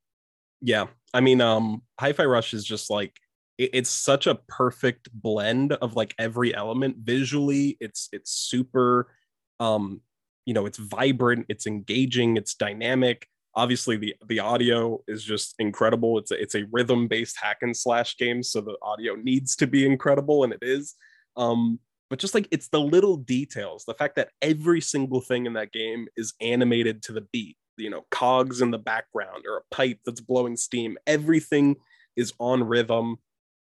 [0.60, 3.18] Yeah, I mean, um, Hi-Fi Rush is just like
[3.58, 6.96] it- it's such a perfect blend of like every element.
[6.98, 9.12] Visually, it's it's super,
[9.60, 10.00] um,
[10.46, 13.28] you know, it's vibrant, it's engaging, it's dynamic.
[13.54, 16.18] Obviously, the the audio is just incredible.
[16.18, 19.66] It's a, it's a rhythm based hack and slash game, so the audio needs to
[19.66, 20.94] be incredible, and it is.
[21.36, 21.78] Um,
[22.10, 25.72] but just like it's the little details, the fact that every single thing in that
[25.72, 29.98] game is animated to the beat you know cogs in the background or a pipe
[30.04, 30.96] that's blowing steam.
[31.06, 31.76] Everything
[32.16, 33.16] is on rhythm.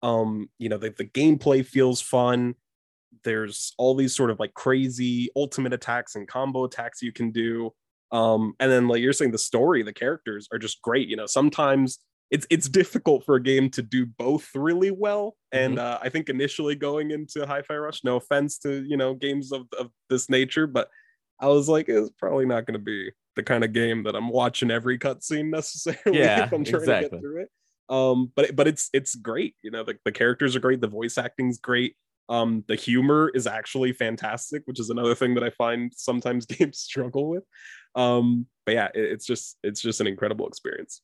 [0.02, 2.54] Um you know the, the gameplay feels fun.
[3.24, 7.72] There's all these sort of like crazy ultimate attacks and combo attacks you can do.
[8.12, 11.26] Um and then like you're saying the story the characters are just great you know.
[11.26, 11.98] Sometimes
[12.30, 15.36] it's it's difficult for a game to do both really well.
[15.52, 19.50] And uh, i think initially going into hi-fi rush no offense to you know games
[19.52, 20.88] of, of this nature but
[21.40, 24.29] i was like it's probably not going to be the kind of game that i'm
[24.29, 27.48] watching every cutscene necessarily Yeah, if i'm trying to get through it.
[27.88, 31.16] Um but but it's it's great you know the, the characters are great the voice
[31.18, 31.94] acting's great
[32.29, 36.79] um the humor is actually fantastic which is another thing that i find sometimes games
[36.81, 37.44] struggle with.
[37.94, 41.01] Um but yeah it- it's just it's just an incredible experience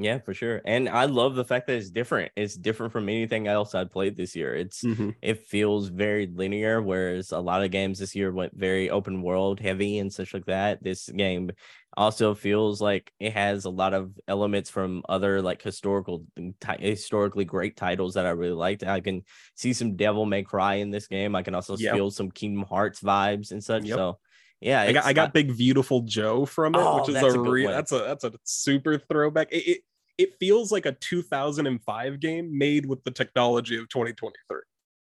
[0.00, 0.62] Yeah, for sure.
[0.64, 2.30] And I love the fact that it's different.
[2.36, 4.54] It's different from anything else I've played this year.
[4.54, 5.10] It's mm-hmm.
[5.20, 9.58] it feels very linear, whereas a lot of games this year went very open world
[9.58, 10.84] heavy and such like that.
[10.84, 11.50] This game
[11.96, 16.90] also feels like it has a lot of elements from other like historical mm, ti-
[16.90, 18.84] historically great titles that I really liked.
[18.84, 19.24] I can
[19.56, 21.34] see some Devil May Cry in this game.
[21.34, 21.94] I can also Yep.
[21.94, 23.82] feel some Kingdom Hearts vibes and such.
[23.82, 23.96] Yep.
[23.96, 24.18] So
[24.60, 27.92] yeah, I got I got Viewtiful Joe from it, Oh, which is a, good that's
[27.92, 29.52] a that's a super throwback.
[29.52, 29.80] It, it
[30.18, 34.58] it feels like a 2005 game made with the technology of 2023.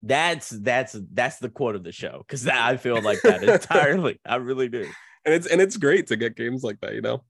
[0.03, 4.19] that's that's that's the quote of the show because I feel like that entirely.
[4.27, 4.89] I really do.
[5.25, 7.23] And it's and it's great to get games like that, you know.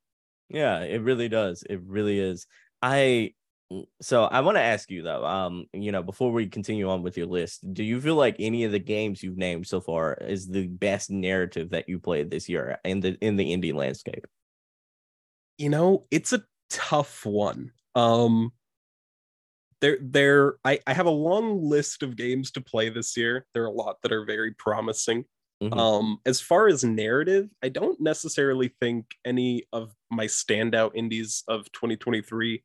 [0.49, 1.65] Yeah, it really does.
[1.69, 2.47] It really is.
[2.81, 3.33] I
[4.01, 7.17] so I want to ask you though, um, you know, before we continue on with
[7.17, 10.49] your list, do you feel like any of the games you've named so far is
[10.49, 14.27] the best narrative that you played this year in the in the indie landscape?
[15.59, 17.73] You know, it's a tough one.
[17.95, 18.53] Um
[19.81, 23.47] there there I, I have a long list of games to play this year.
[23.55, 25.25] There are a lot that are very promising.
[25.63, 25.79] Mhm.
[25.79, 31.71] Um, as far as narrative, I don't necessarily think any of my standout indies of
[31.73, 32.65] 2023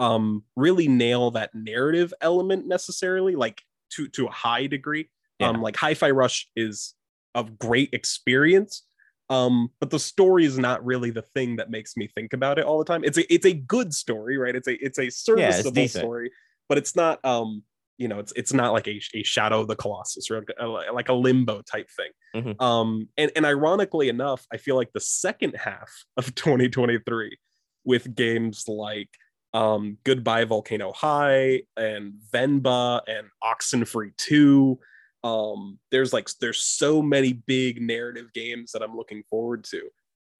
[0.00, 5.08] um really nail that narrative element necessarily, like to to a high degree.
[5.38, 5.48] Yeah.
[5.48, 6.94] Um, like Hi-Fi Rush is
[7.34, 8.84] a great experience.
[9.30, 12.64] Um, but the story is not really the thing that makes me think about it
[12.66, 13.02] all the time.
[13.04, 14.54] It's a it's a good story, right?
[14.54, 16.02] It's a it's a serviceable decent.
[16.02, 16.30] story,
[16.68, 17.62] but it's not um
[17.96, 21.08] you know it's it's not like a, a shadow of the colossus or a, like
[21.08, 22.60] a limbo type thing Mhm.
[22.60, 27.38] um and and ironically enough i feel like the second half of 2023
[27.84, 29.10] with games like
[29.54, 34.78] um goodbye volcano high and venba and oxenfree 2
[35.22, 39.88] um there's like there's so many big narrative games that i'm looking forward to.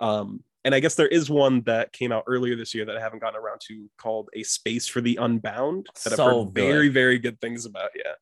[0.01, 3.01] Um and i guess there is one that came out earlier this year that i
[3.01, 6.95] haven't gotten around to called a space for the unbound that i've heard very good.
[6.95, 8.13] very good things about yeah.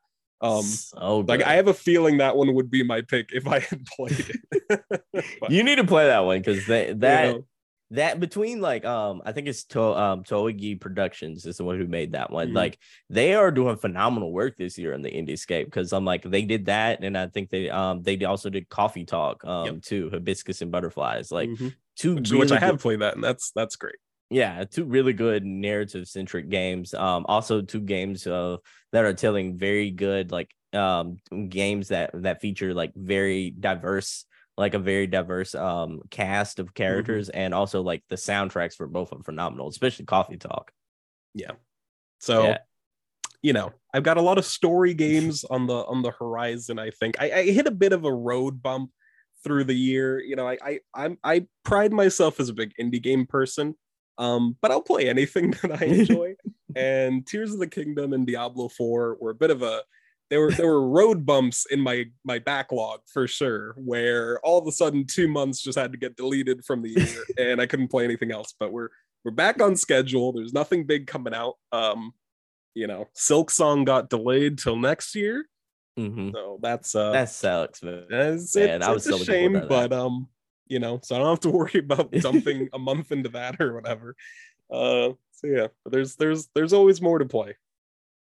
[0.42, 3.60] Um so like i have a feeling that one would be my pick if i
[3.60, 5.24] had played it.
[5.48, 7.44] You need to play that one because that you know,
[7.92, 11.86] that between like um I think it's to um Toge Productions is the one who
[11.86, 12.48] made that one.
[12.50, 12.54] Mhm.
[12.54, 12.78] Like
[13.08, 16.66] they are doing phenomenal work this year in the Indiescape because I'm like they did
[16.66, 19.82] that and I think they um they also did Coffee Talk um Yep.
[19.82, 21.74] too hibiscus and butterflies like mhm.
[21.96, 23.96] two which, really which i good- have played that and that's that's great
[24.30, 28.56] yeah two really good narrative centric games um also two games uh
[28.92, 31.18] that are telling very good like um
[31.50, 34.24] games that that feature like very diverse
[34.58, 39.12] like a very diverse um cast of characters, and also like the soundtracks for both
[39.12, 40.70] are phenomenal, especially Coffee Talk.
[41.34, 41.52] Yeah
[42.18, 42.58] so Yeah.
[43.42, 46.78] you know, I've got a lot of story games on the on the horizon.
[46.78, 48.90] I think I, I hit a bit of a road bump
[49.42, 50.20] through the year.
[50.20, 53.74] You know, I I I'm, I pride myself as a big indie game person.
[54.18, 56.36] Um, but I'll play anything that I enjoy.
[56.76, 59.82] and Tears of the Kingdom and Diablo 4 were a bit of a
[60.32, 64.66] there were there were road bumps in my my backlog for sure, where all of
[64.66, 67.88] a sudden two months just had to get deleted from the year and I couldn't
[67.88, 68.54] play anything else.
[68.58, 68.88] But we're
[69.24, 70.32] we're back on schedule.
[70.32, 71.58] There's nothing big coming out.
[71.70, 72.14] Um,
[72.72, 75.44] you know, Silksong got delayed till next year,
[75.98, 78.06] hmm so that's uh, That sucks, man.
[78.08, 80.28] it's, man, it's, I was it's so a shame, but um,
[80.66, 83.74] you know, so I don't have to worry about dumping a month into that or
[83.74, 84.16] whatever.
[84.70, 87.54] Uh, so yeah, but there's there's there's always more to play.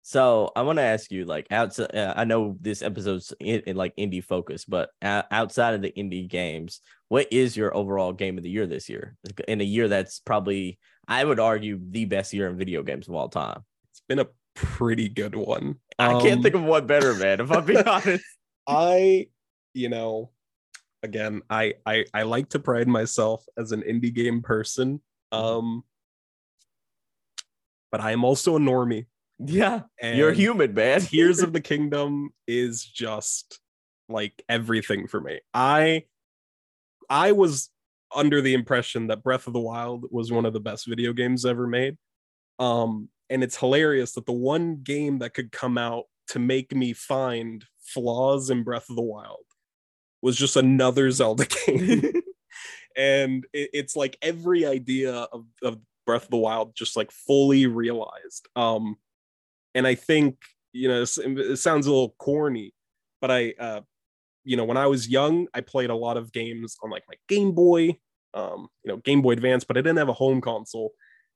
[0.07, 1.95] So I want to ask you, like, outside.
[1.95, 5.91] Uh, I know this episode's in, in, like indie focus, but uh, outside of the
[5.97, 9.15] indie games, what is your overall game of the year this year?
[9.47, 13.15] In a year that's probably, I would argue, the best year in video games of
[13.15, 13.63] all time.
[13.89, 15.77] It's been a pretty good one.
[15.97, 17.39] I can't Um, think of one better, man.
[17.39, 18.23] If I'm being honest.
[18.67, 19.29] I,
[19.73, 20.29] you know,
[21.01, 25.01] again, I I I like to pride myself as an indie game person.
[25.31, 25.83] Um
[27.91, 29.07] but I am also a normie.
[29.39, 31.01] Yeah, And you're human, man.
[31.01, 33.59] Tears of the Kingdom is just
[34.07, 35.39] like everything for me.
[35.53, 36.05] I
[37.09, 37.69] I was
[38.13, 41.45] under the impression that Breath of the Wild was one of the best video games
[41.45, 41.97] ever made.
[42.59, 46.93] Um and it's hilarious that the one game that could come out to make me
[46.93, 49.45] find flaws in Breath of the Wild
[50.21, 52.21] was just another Zelda game.
[52.95, 57.67] and it, it's like every idea of, of Breath of the Wild just like fully
[57.67, 58.47] realized.
[58.55, 58.97] Um,
[59.75, 60.37] and I think
[60.73, 62.73] you know it sounds a little corny,
[63.21, 63.81] but I, uh,
[64.43, 67.15] you know, when I was young, I played a lot of games on like my
[67.27, 67.97] Game Boy,
[68.33, 70.91] um, you know, Game Boy Advance, but I didn't have a home console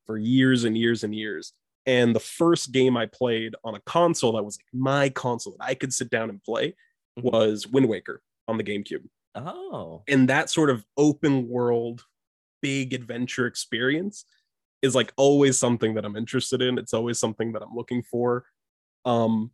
[0.06, 1.52] for years and years and years.
[1.86, 5.64] And the first game I played on a console that was like my console that
[5.64, 6.74] I could sit down and play
[7.18, 7.22] Mhm.
[7.24, 12.04] was Wind Waker on the GameCube oh, and that sort of open world
[12.62, 14.24] big adventure experience
[14.82, 18.44] is like always something that i'm interested in it's always something that i'm looking for
[19.04, 19.50] um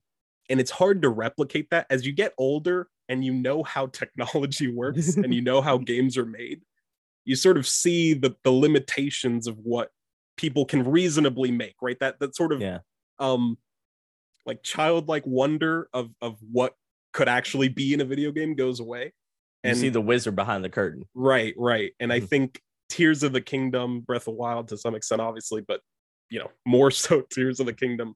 [0.50, 4.72] and it's hard to replicate that as you get older and you know how technology
[4.72, 6.62] works and you know how games are made
[7.24, 9.90] you sort of see the the limitations of what
[10.36, 12.80] people can reasonably make right that that sort of Yeah.
[13.18, 13.58] um
[14.44, 16.74] like childlike wonder of of what
[17.12, 19.12] could actually be in a video game goes away
[19.64, 21.04] you and see the wizard behind the curtain.
[21.14, 21.92] Right, right.
[21.98, 22.28] And I Mhm.
[22.28, 25.80] think Tears of the Kingdom, Breath of the Wild to some extent, obviously, but
[26.30, 28.14] you know, more so Tears of the Kingdom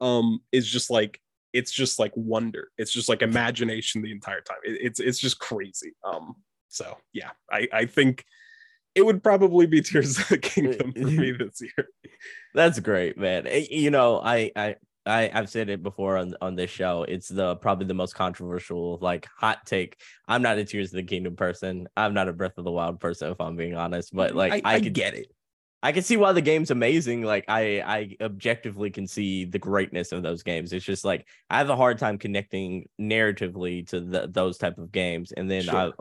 [0.00, 1.20] um is just like
[1.52, 2.68] it's just like wonder.
[2.78, 4.58] It's just like imagination the entire time.
[4.64, 5.92] It- it's it's just crazy.
[6.04, 6.36] Um
[6.68, 8.24] so yeah, I I think
[8.94, 11.88] it would probably be Tears of the Kingdom for me this year.
[12.54, 13.46] That's great, man.
[13.46, 14.76] Eh, You know, I I
[15.08, 17.04] I I've said it before on on this show.
[17.08, 20.00] It's the probably the most controversial like hot take.
[20.26, 21.88] I'm not a Tears of the Kingdom person.
[21.96, 24.14] I'm not a Breath of the Wild person, if I'm being honest.
[24.14, 25.32] But like I, I, I could get it.
[25.82, 27.22] I can see why the game's amazing.
[27.22, 30.72] Like I I objectively can see the greatness of those games.
[30.72, 34.92] It's just like I have a hard time connecting narratively to the, those type of
[34.92, 35.32] games.
[35.32, 35.92] And then I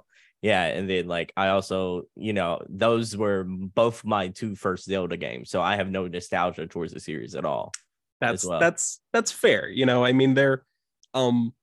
[0.42, 5.18] yeah, and then like I also, you know, those were both my two first Zelda
[5.18, 5.50] games.
[5.50, 7.72] So I have no nostalgia towards the series at all.
[8.22, 8.60] That's well.
[8.60, 10.66] that's that's fair you know i mean they're
[11.14, 11.54] um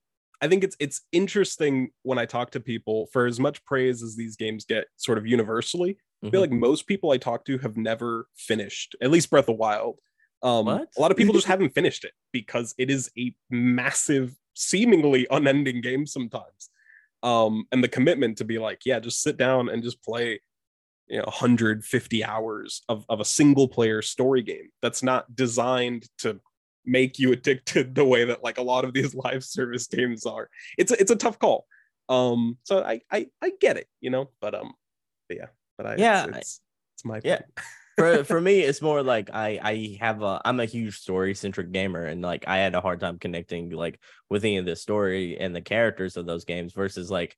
[0.41, 4.17] i think it's it's interesting when i talk to people for as much praise as
[4.17, 6.31] these games get sort of universally i Mhm.
[6.31, 9.99] feel like most people i talk to have never finished at least breath of wild
[10.43, 10.89] um What?
[10.97, 15.81] a lot of people just haven't finished it because it is a massive seemingly unending
[15.81, 16.71] game sometimes
[17.23, 20.41] um and the commitment to be like yeah just sit down and just play
[21.09, 26.41] you know 150 hours of, of a single player story game that's not designed to
[26.85, 30.49] make you addicted the way that like a lot of these live service games are.
[30.79, 31.67] It's a, it's a tough call.
[32.09, 34.75] Um so I, I i get it you know but um
[35.27, 35.47] but yeah
[35.79, 36.61] but i Yeah, it's, it's,
[36.97, 37.41] it's my yeah.
[37.97, 41.73] for for me it's more like i i have a i'm a huge story centric
[41.73, 45.39] gamer and like i had a hard time connecting like with any of the story
[45.39, 47.37] and the characters of those games versus like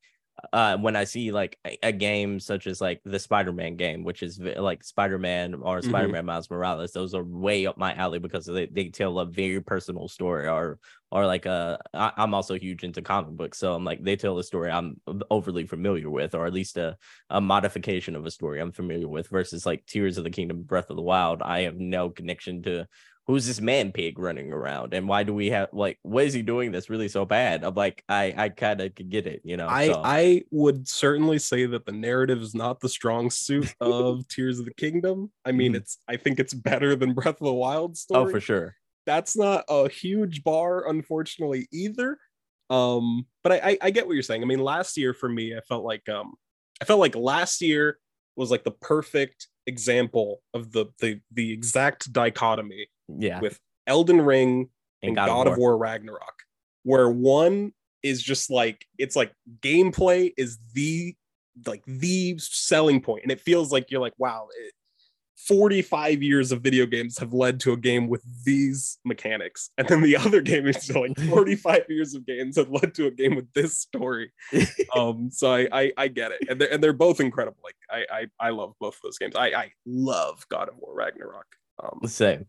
[0.53, 4.23] uh when i see like a, a game such as like the spider-man game which
[4.23, 5.83] is like spider-man or Mhm.
[5.83, 9.61] spider-man miles morales those are way up my alley because they, they tell a very
[9.63, 10.79] personal story or
[11.11, 14.39] or like uh I, i'm also huge into comic books so i'm like they tell
[14.39, 16.97] a story i'm overly familiar with or at least a
[17.31, 20.91] a modification of a story I'm familiar with versus like Tears of the Kingdom, Breath
[20.91, 21.43] of the Wild.
[21.43, 22.87] I have no connection to
[23.27, 26.43] who's this man pig running around and why do we have like what is he
[26.43, 29.57] doing that's really so bad i'm like i i kind of could get it you
[29.57, 30.01] know I so.
[30.05, 34.65] I would certainly say that the narrative is not the strong suit of Tears of
[34.67, 35.33] the Kingdom.
[35.45, 35.77] I mean, Mhm.
[35.77, 38.29] it's I think it's better than Breath of the Wild story.
[38.29, 42.19] oh for sure That's not a huge bar, unfortunately, either.
[42.71, 44.43] Um, but I, I I get what you're saying.
[44.43, 46.35] I mean, last year for me, I felt like um
[46.81, 47.99] I felt like last year
[48.37, 54.69] was like the perfect example of the the the exact dichotomy yeah with Elden Ring
[55.03, 55.77] and, God, of, War.
[55.77, 56.43] Ragnarok,
[56.83, 61.15] where one is just like it's like gameplay is the
[61.67, 64.73] like the selling point, and it feels like you're like wow, it,
[65.37, 70.03] 45 years of video games have led to a game with these mechanics, and then
[70.03, 73.53] the other game is like 45 years of games have led to a game with
[73.53, 74.33] this story.
[74.97, 77.59] um, so I, I I get it, and they're and they're both incredible.
[77.63, 78.07] Like I
[78.41, 79.37] I, I love both of those games.
[79.37, 81.47] I I love God of War Ragnarok.
[81.83, 82.47] Um, same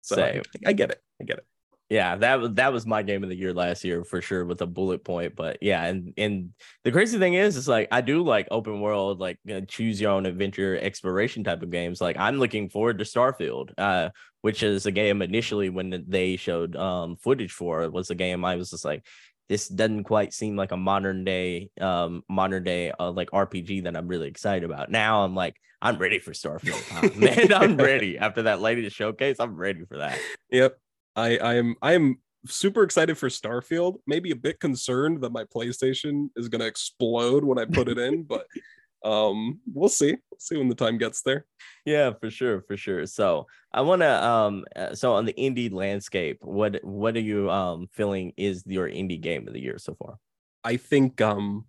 [0.00, 0.42] so Same.
[0.66, 1.00] I, I get it.
[1.20, 1.46] I get it.
[1.90, 4.60] Yeah, that was that was my game of the year last year for sure with
[4.60, 5.34] a bullet point.
[5.34, 6.50] But yeah, and and
[6.84, 10.10] the crazy thing is, it's like I do like open world, like uh, choose your
[10.10, 11.98] own adventure exploration type of games.
[11.98, 14.10] Like I'm looking forward to Starfield, uh,
[14.42, 18.44] which is a game initially when they showed um footage for it was a game
[18.44, 19.06] I was just like,
[19.48, 23.96] this doesn't quite seem like a modern day um modern day uh, like RPG that
[23.96, 24.90] I'm really excited about.
[24.90, 27.08] Now I'm like I'm ready for Starfield, huh?
[27.16, 27.52] man.
[27.52, 29.36] I'm ready after that latest showcase.
[29.38, 30.18] I'm ready for that.
[30.50, 30.78] Yep.
[31.14, 33.96] I I am I am super excited for Starfield.
[34.06, 37.98] Maybe a bit concerned that my PlayStation is going to explode when I put it
[37.98, 38.46] in, but
[39.04, 40.16] um we'll see.
[40.30, 41.46] We'll see when the time gets there.
[41.84, 43.06] Yeah, for sure, for sure.
[43.06, 47.50] So I want to um uh, so on the indie landscape, what what are you
[47.50, 50.18] um feeling is your indie game of the year so far?
[50.64, 51.66] I think um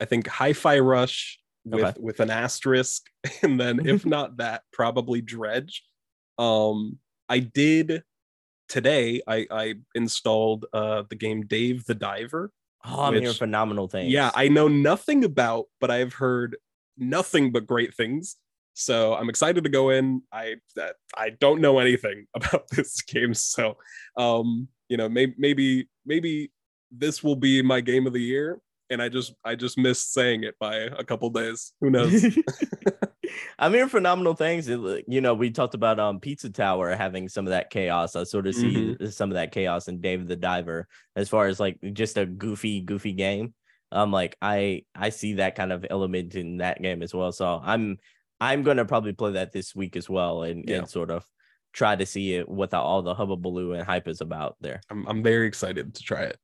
[0.00, 1.38] I think Hi-Fi Rush
[1.70, 2.00] with Okay.
[2.00, 3.04] with an asterisk
[3.42, 5.84] and then if not that probably Dredge.
[6.38, 6.98] Um
[7.28, 8.02] I did
[8.68, 12.52] today I I installed uh the game Dave the Diver.
[12.84, 14.12] Oh, I'm hearing phenomenal things.
[14.12, 16.56] Yeah, I know nothing about, but I've heard
[16.96, 18.36] nothing but great things.
[18.74, 20.22] So I'm excited to go in.
[20.32, 23.76] I that I don't know anything about this game, so
[24.16, 26.52] um, you know, maybe maybe maybe
[26.92, 28.60] this will be my game of the year,
[28.90, 31.72] and I just I just missed saying it by a couple days.
[31.80, 32.24] Who knows?
[33.58, 34.68] I'm hearing phenomenal things.
[34.68, 38.16] It, you know, we talked about um Pizza Tower having some of that chaos.
[38.16, 40.86] I sort of see some of that chaos in Dave the Diver
[41.16, 43.54] as far as like just a goofy, goofy game.
[43.90, 47.32] I'm like I I see that kind of element in that game as well.
[47.32, 47.98] So I'm
[48.40, 50.78] I'm gonna probably play that this week as well and, Yeah.
[50.78, 51.24] and sort of
[51.72, 54.80] try to see it what the, all the hubbubaloo and hype is about there.
[54.90, 56.38] I'm I'm very excited to try it.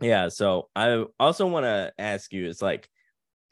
[0.00, 0.28] Yeah.
[0.28, 2.88] So I also want to ask you, it's like,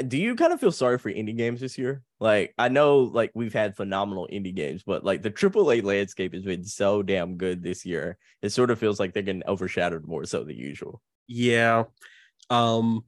[0.07, 2.03] do you kind of feel sorry for indie games this year?
[2.21, 6.45] Like, I know like we've had phenomenal indie games, but like the AAA landscape has
[6.45, 8.19] been so damn good this year.
[8.43, 11.03] It sort of feels like they're getting overshadowed more so than usual.
[11.27, 11.85] Yeah.
[12.51, 13.05] Um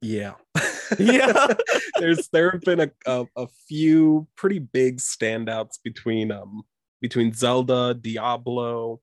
[0.00, 0.34] yeah.
[0.98, 1.54] Yeah.
[2.00, 6.62] There's there have been a, a a few pretty big standouts between um
[7.00, 9.00] between Zelda, Diablo,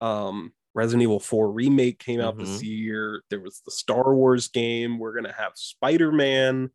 [0.00, 3.22] um Resident Evil 4 remake came out this year.
[3.28, 4.98] There was the Star Wars game.
[4.98, 6.70] We're going to have Spider-Man,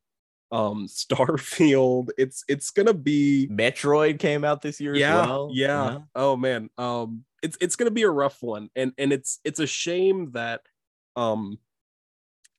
[0.51, 2.09] um Starfield.
[2.17, 5.49] It's it's going to be Metroid came out this year yeah, as well.
[5.51, 5.97] yeah.
[6.13, 6.69] Oh man.
[6.77, 8.69] Um it's it's gonna be a rough one.
[8.75, 10.61] And and it's it's a shame that
[11.15, 11.59] um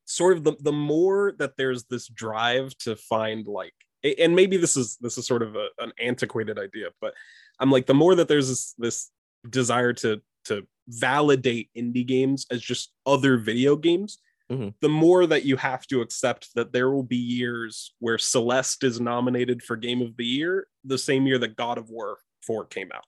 [0.04, 3.74] sort of the the more that there's this drive to find like
[4.18, 7.14] and maybe this is this is sort of a, an antiquated idea, but
[7.58, 9.10] I'm like the more that there's this this
[9.48, 14.18] desire to to validate indie games as just other video games,
[14.50, 14.74] Mhm.
[14.80, 19.00] the more that you have to accept that there will be years where Celeste is
[19.00, 22.92] nominated for Game of the Year the same year that God of War 4 came
[22.92, 23.04] out.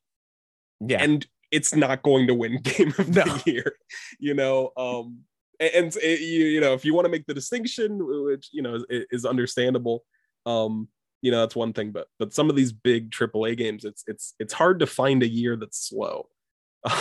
[0.81, 1.03] Yeah.
[1.03, 3.25] And it's not going to win Game of No.
[3.25, 3.77] the Year,
[4.19, 4.73] you know.
[4.77, 5.21] Um,
[5.61, 8.75] and, it- you you know if you want to make the distinction, which you know
[8.91, 10.05] is, is understandable,
[10.47, 10.89] um,
[11.23, 11.91] you know that's one thing.
[11.93, 15.29] But but some of these big AAA games, it's it's it's hard to find a
[15.29, 16.29] year that's slow.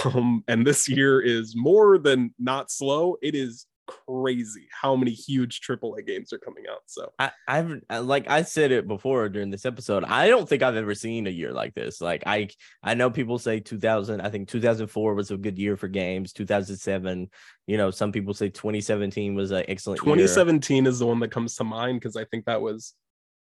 [0.05, 3.17] Um, and this year is more than not slow.
[3.21, 3.65] It is
[4.07, 6.79] crazy how many huge AAA games are coming out.
[6.87, 10.03] So I, I've like I said it before during this episode.
[10.03, 12.01] I don't think I've ever seen a year like this.
[12.01, 12.49] Like I
[12.83, 14.19] I know people say 2000.
[14.19, 16.33] I think 2004 was a good year for games.
[16.33, 17.29] 2007.
[17.67, 20.15] You know, some people say 2017 was an excellent year.
[20.15, 22.93] 2017 is the one that comes to mind because I think that was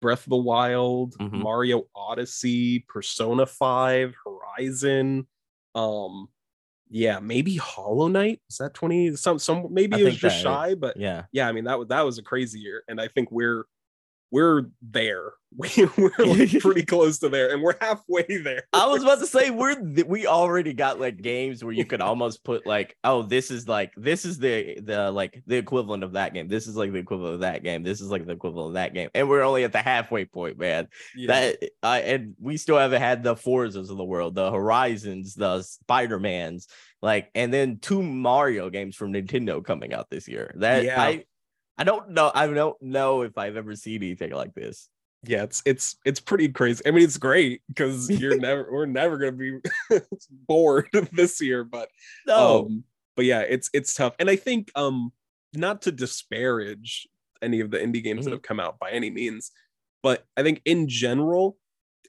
[0.02, 1.42] Breath of the Wild, Mhm.
[1.42, 5.26] Mario Odyssey, Persona 5, Horizon.
[5.74, 6.28] Um,
[6.90, 8.40] yeah, maybe Hollow Knight.
[8.48, 9.16] Is that 20?
[9.16, 11.24] Some some maybe I it was just that shy, but Yeah.
[11.32, 13.64] yeah, I mean that was that was a crazy year, and I think we're
[14.34, 15.32] we're there.
[15.56, 18.64] We, we're like pretty close to there, and we're halfway there.
[18.72, 22.00] I was about to say we're th- we already got like games where you could
[22.00, 26.14] almost put like, oh, this is like this is the the like the equivalent of
[26.14, 26.48] that game.
[26.48, 27.84] This is like the equivalent of that game.
[27.84, 30.58] This is like the equivalent of that game, and we're only at the halfway point,
[30.58, 30.88] man.
[31.14, 31.26] Yeah.
[31.28, 35.62] That I and we still haven't had the Forzas of the world, the Horizons, the
[35.62, 36.66] Spider Mans,
[37.00, 40.52] like, and then two Mario games from Nintendo coming out this year.
[40.56, 41.00] That Yeah.
[41.00, 41.24] I
[41.78, 42.30] I don't know.
[42.34, 44.88] I don't know if I've ever seen anything like this.
[45.26, 46.82] yeah, it's it's it's pretty crazy.
[46.86, 49.58] I mean, it's great because you're never we're never gonna be
[50.30, 51.88] bored this year, but
[52.26, 52.66] No.
[52.66, 52.84] um,
[53.16, 55.12] but yeah, it's it's tough, and I think um,
[55.54, 57.08] not to disparage
[57.42, 58.24] any of the indie games Mhm.
[58.24, 59.50] that have come out by any means,
[60.02, 61.58] but I think in general,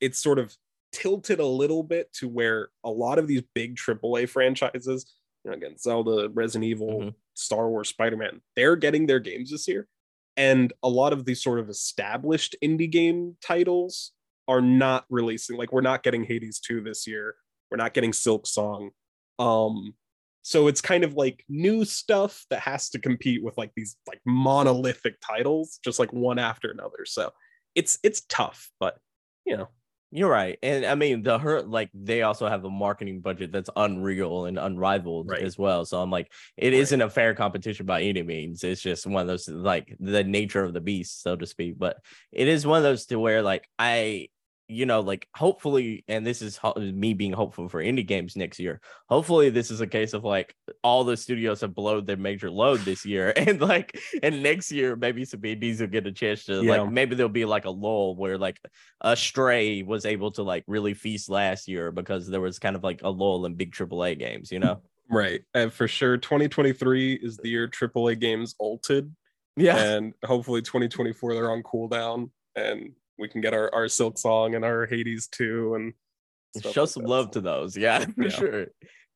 [0.01, 0.55] it's sort of
[0.91, 5.13] tilted a little bit to where a lot of these big AAA franchises,
[5.45, 7.15] you know, again, Zelda, Resident Evil, Mhm.
[7.35, 9.87] Star Wars, Spider Man, they're getting their games this year,
[10.35, 14.11] and a lot of these sort of established indie game titles
[14.47, 15.57] are not releasing.
[15.57, 17.35] Like, we're not getting Hades 2 this year.
[17.71, 18.91] We're not getting Silksong.
[19.39, 19.95] Um,
[20.43, 24.21] so it's kind of like new stuff that has to compete with like these like
[24.25, 27.05] monolithic titles, just like one after another.
[27.05, 27.31] So
[27.73, 28.99] it's it's tough, but
[29.45, 29.69] you know,
[30.11, 30.57] You're right.
[30.63, 34.57] And I mean, the hurt, like, they also have a marketing budget that's unreal and
[34.57, 35.41] unrivaled Right.
[35.41, 35.83] as well.
[35.83, 36.91] So I'm like, it Right.
[36.91, 38.63] not a fair competition by any means.
[38.63, 41.77] It's just one of those, like, the nature of the beast, so to speak.
[41.77, 41.97] But
[42.31, 44.29] it is one of those to where, like, I,
[44.67, 48.59] you know, like, hopefully, and this is ho- me being hopeful for indie games next
[48.59, 48.81] year.
[49.09, 52.79] Hopefully, this is a case of like all the studios have blowed their major load
[52.81, 53.31] this year.
[53.37, 56.81] And like, and next year, maybe some indies will get a chance to, Yeah.
[56.81, 58.59] like, maybe there'll be like a lull where, like,
[59.01, 62.83] a stray was able to like really feast last year because there was kind of
[62.83, 64.81] like a lull in big AAA games, you know?
[65.09, 65.41] right.
[65.53, 69.15] And for sure, 2023 is the year AAA games ulted,
[69.55, 69.77] Yeah.
[69.77, 74.85] and hopefully 2024 they're on cooldown, and we can get our our Silksong and our
[74.85, 75.93] Hades 2, and
[76.61, 77.09] Show like some that.
[77.09, 77.75] love to those.
[77.77, 78.29] Yeah, for Yeah.
[78.29, 78.67] sure.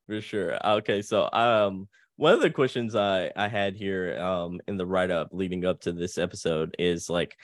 [0.07, 0.67] For sure.
[0.79, 1.01] Okay.
[1.01, 1.87] So um
[2.17, 5.93] one of the questions I I had here um in the write-up leading up to
[5.93, 7.35] this episode is like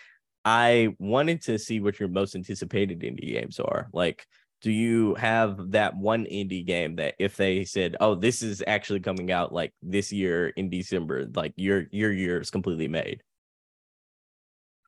[0.43, 3.89] I wanted to see what your most anticipated indie games are.
[3.93, 4.27] Like,
[4.61, 8.99] do you have that one indie game that if they said, "Oh, this is actually
[8.99, 13.23] coming out like this year in December," like your your year is completely made?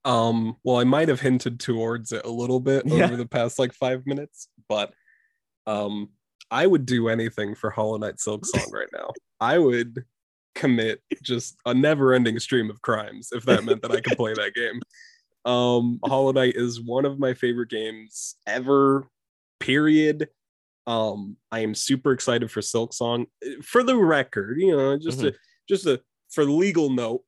[0.08, 3.04] Um, well, I might have hinted towards it a little bit Yeah.
[3.06, 4.94] over the past like five minutes, but
[5.68, 6.10] um,
[6.50, 9.12] I would do anything for Hollow Knight Silksong right now.
[9.42, 10.06] I would
[10.56, 14.54] commit just a never-ending stream of crimes if that meant that I could play that
[14.56, 14.82] game.
[15.46, 19.08] Um, Hollow Knight is one of my favorite games ever.
[19.60, 20.30] Period.
[20.88, 23.26] Um, I am super excited for Silksong.
[23.62, 25.34] For the record, you know, just a
[25.68, 27.24] just a for legal note,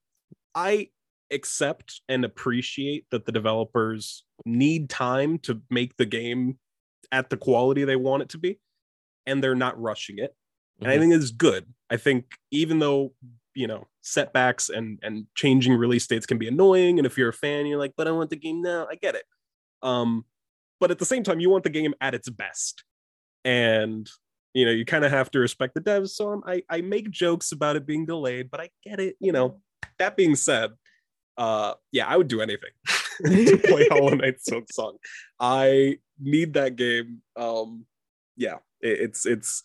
[0.56, 0.90] I
[1.32, 6.58] accept and appreciate that the developers need time to make the game
[7.12, 8.60] at the quality they want it to be
[9.26, 10.36] and they're not rushing it.
[10.82, 11.00] And i Mhm.
[11.00, 11.74] think it's good.
[11.90, 13.14] I think even though
[13.56, 17.34] you know setbacks and and changing release dates can be annoying and if you're a
[17.34, 18.88] fan you're like but i want the game now.
[18.90, 19.26] I get it.
[19.82, 20.26] Um
[20.80, 22.84] but at the same time you want the game at its best.
[23.44, 24.10] And
[24.54, 26.10] you know you kind of have to respect the devs.
[26.10, 29.32] So I'm, i i make jokes about it being delayed but i get it you
[29.32, 29.62] know.
[29.98, 30.72] That being said
[31.40, 32.70] uh yeah i would do anything
[33.26, 34.98] to play hollow knight silk song
[35.40, 37.86] i need that game um
[38.38, 39.64] yeah it, it's it's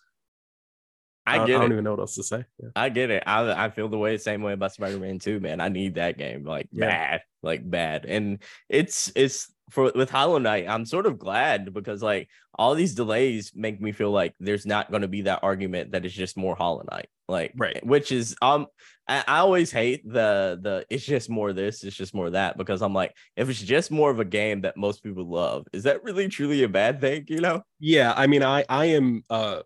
[1.27, 1.75] I I, get I don't it.
[1.77, 2.68] even know what else to say yeah.
[2.77, 3.22] I get it.
[3.27, 5.59] I I feel the way same way about Spider-Man 2, man.
[5.59, 6.87] I need that game like Yeah.
[6.87, 8.05] bad, like bad.
[8.05, 12.95] And it's it's for with Hollow Knight, I'm sort of glad because like all these
[12.95, 16.37] delays make me feel like there's not going to be that argument that it's just
[16.37, 17.09] more Hollow Knight.
[17.29, 17.85] Like Right.
[17.87, 18.67] which is um
[19.09, 22.83] I, I always hate the the it's just more this, it's just more that because
[22.83, 26.05] I'm like if it's just more of a game that most people love, is that
[26.05, 27.62] really truly a bad thing, you know?
[27.81, 29.61] yeah i mean i i am uh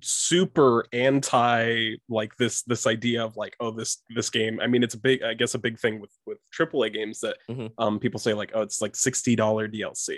[0.00, 4.94] super anti like this this idea of like oh this this game i mean it's
[4.94, 7.70] a big i guess a big thing with with aaa games that Mhm.
[7.78, 10.08] um people say like oh it's like $60 dlc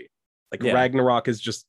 [0.53, 0.73] like Yeah.
[0.75, 1.67] ragnarok is just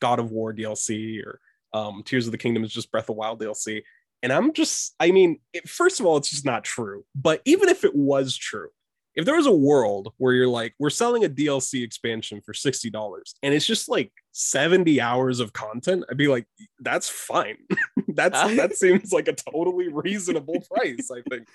[0.00, 1.40] god of war dlc or
[1.74, 3.82] um tears of the kingdom is just breath of wild dlc
[4.22, 7.68] and i'm just i mean it, first of all it's just not true but even
[7.68, 8.68] if it was true
[9.14, 13.34] if there was a world where you're like we're selling a dlc expansion for $60
[13.42, 16.46] and it's just like 70 hours of content i'd be like
[16.80, 17.56] that's fine.
[18.08, 21.46] That's that seems like a totally reasonable price i think.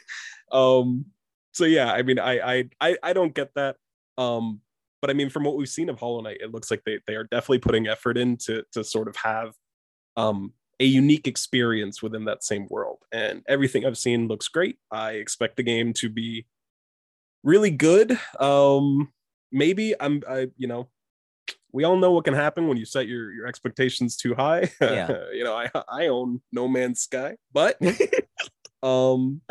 [0.51, 1.05] Um
[1.53, 3.75] so yeah i mean I, I i i don't get that.
[4.17, 4.61] Um
[5.01, 7.15] but i mean from what we've seen of hollow knight it looks like they they
[7.15, 9.53] are definitely putting effort in to to sort of have
[10.15, 12.99] um a unique experience within that same world.
[13.11, 14.77] And everything i've seen looks great.
[14.91, 16.45] I expect the game to be
[17.43, 18.19] really good.
[18.39, 19.11] Um
[19.51, 20.89] maybe I'm I you know
[21.77, 24.71] we all know what can happen when you set your your expectations too high.
[24.81, 25.25] Yeah.
[25.31, 27.77] you know, I I own No Man's Sky, but
[28.83, 29.41] um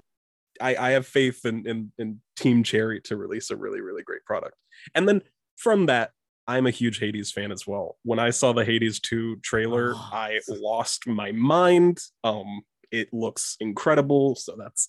[0.60, 4.24] I I have faith in in in Team Cherry to release a really really great
[4.24, 4.56] product.
[4.92, 5.22] And then
[5.56, 6.10] from that
[6.48, 7.96] I'm a huge Hades fan as well.
[8.02, 12.00] When I saw the Hades 2 trailer, Oh, I lost my mind.
[12.24, 14.88] Um it looks incredible, so that's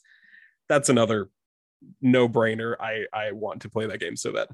[0.70, 1.30] that's another
[2.02, 2.76] no-brainer.
[2.80, 4.48] I I want to play that game so bad.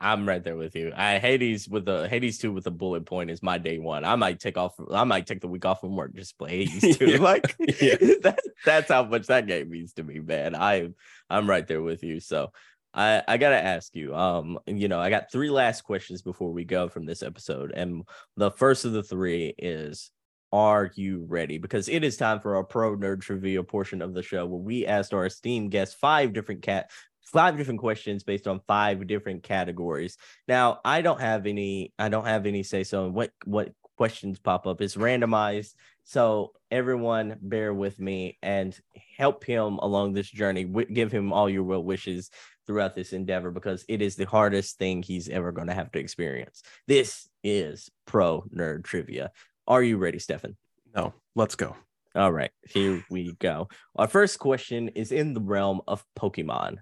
[0.00, 0.92] I'm right there with you.
[0.96, 4.04] I Hades with the Hades two with the bullet point is my day one.
[4.04, 4.74] I might take off.
[4.90, 7.10] I might take the week off from work just play Hades two.
[7.10, 7.18] Yeah.
[7.18, 7.96] Like Yeah.
[8.22, 10.54] that, that's how much that game means to me, man.
[10.54, 10.88] I
[11.28, 12.20] I'm right there with you.
[12.20, 12.52] So
[12.94, 14.14] I I gotta ask you.
[14.14, 18.04] Um, you know, I got three last questions before we go from this episode, and
[18.36, 20.11] the first of the three is.
[20.52, 21.58] Are you ready?
[21.58, 24.86] Because it is time for our pro nerd trivia portion of the show where we
[24.86, 26.90] asked our esteemed guests five different cat
[27.24, 30.18] five different questions based on five different categories.
[30.46, 34.66] Now, I don't have any I don't have any say so what what questions pop
[34.66, 34.80] up.
[34.80, 35.74] It's randomized.
[36.04, 38.78] So everyone bear with me and
[39.16, 40.64] help him along this journey.
[40.64, 42.30] Give him all your well wishes
[42.66, 45.98] throughout this endeavor because it is the hardest thing he's ever going to have to
[45.98, 46.62] experience.
[46.86, 49.30] This is pro nerd trivia.
[49.66, 50.56] Are you ready, Stefen?
[50.94, 51.76] No, let's go.
[52.14, 53.68] All right, here we go.
[53.96, 56.76] Our first question is in the realm of Pokemon.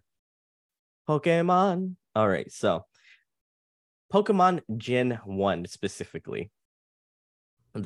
[1.08, 1.96] Pokemon.
[2.16, 2.84] All right, so
[4.12, 6.50] Pokemon Gen 1 specifically.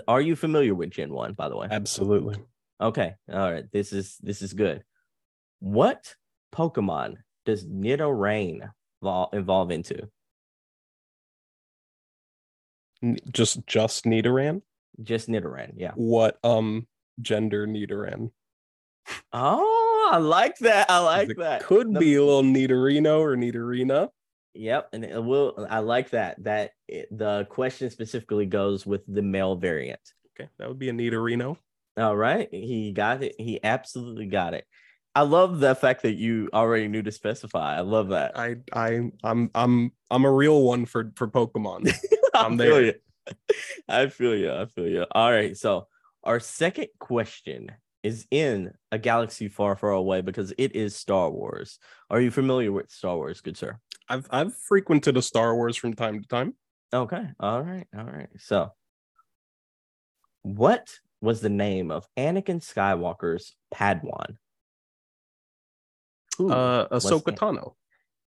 [0.08, 1.68] Are you familiar with Gen 1, by the way?
[1.70, 2.36] Absolutely.
[2.80, 3.14] Okay.
[3.32, 3.64] All right.
[3.72, 4.82] This is this is good.
[5.60, 6.14] What
[6.54, 8.70] Pokemon does Nidoran
[9.02, 10.08] vol- evolve into?
[13.30, 14.62] Just just Nidoran.
[15.02, 15.72] Just Nidoran.
[15.76, 15.92] Yeah.
[15.94, 16.86] What um
[17.20, 18.30] gender Nidoran?
[19.32, 20.90] Oh, I like that.
[20.90, 21.62] I like It that.
[21.64, 24.08] Could be a little Nidorino or Nidorina.
[24.54, 25.66] Yep, and it will.
[25.68, 26.42] I like that.
[26.44, 30.00] That it, the question specifically goes with the male variant.
[30.38, 31.56] Okay, that would be a Nidorino.
[31.96, 33.34] All right, he got it.
[33.38, 34.64] He absolutely got it.
[35.16, 37.76] I love the fact that you already knew to specify.
[37.76, 38.38] I love that.
[38.38, 41.92] I I I'm I'm I'm a real one for for Pokemon.
[42.34, 42.94] I'm there.
[43.88, 44.52] I feel you.
[44.52, 45.06] I feel you.
[45.12, 45.86] All right, so
[46.22, 47.70] our second question
[48.02, 51.78] is in a galaxy far, far away because it is Star Wars.
[52.10, 53.78] Are you familiar with Star Wars, good sir?
[54.08, 56.54] I've I've frequented a Star Wars from time to time.
[56.92, 57.26] Okay.
[57.40, 57.86] All right.
[57.96, 58.28] All right.
[58.38, 58.70] So,
[60.42, 64.36] what was the name of Anakin Skywalker's Padawan?
[66.36, 67.74] Who Uh Ahsoka An- Tano.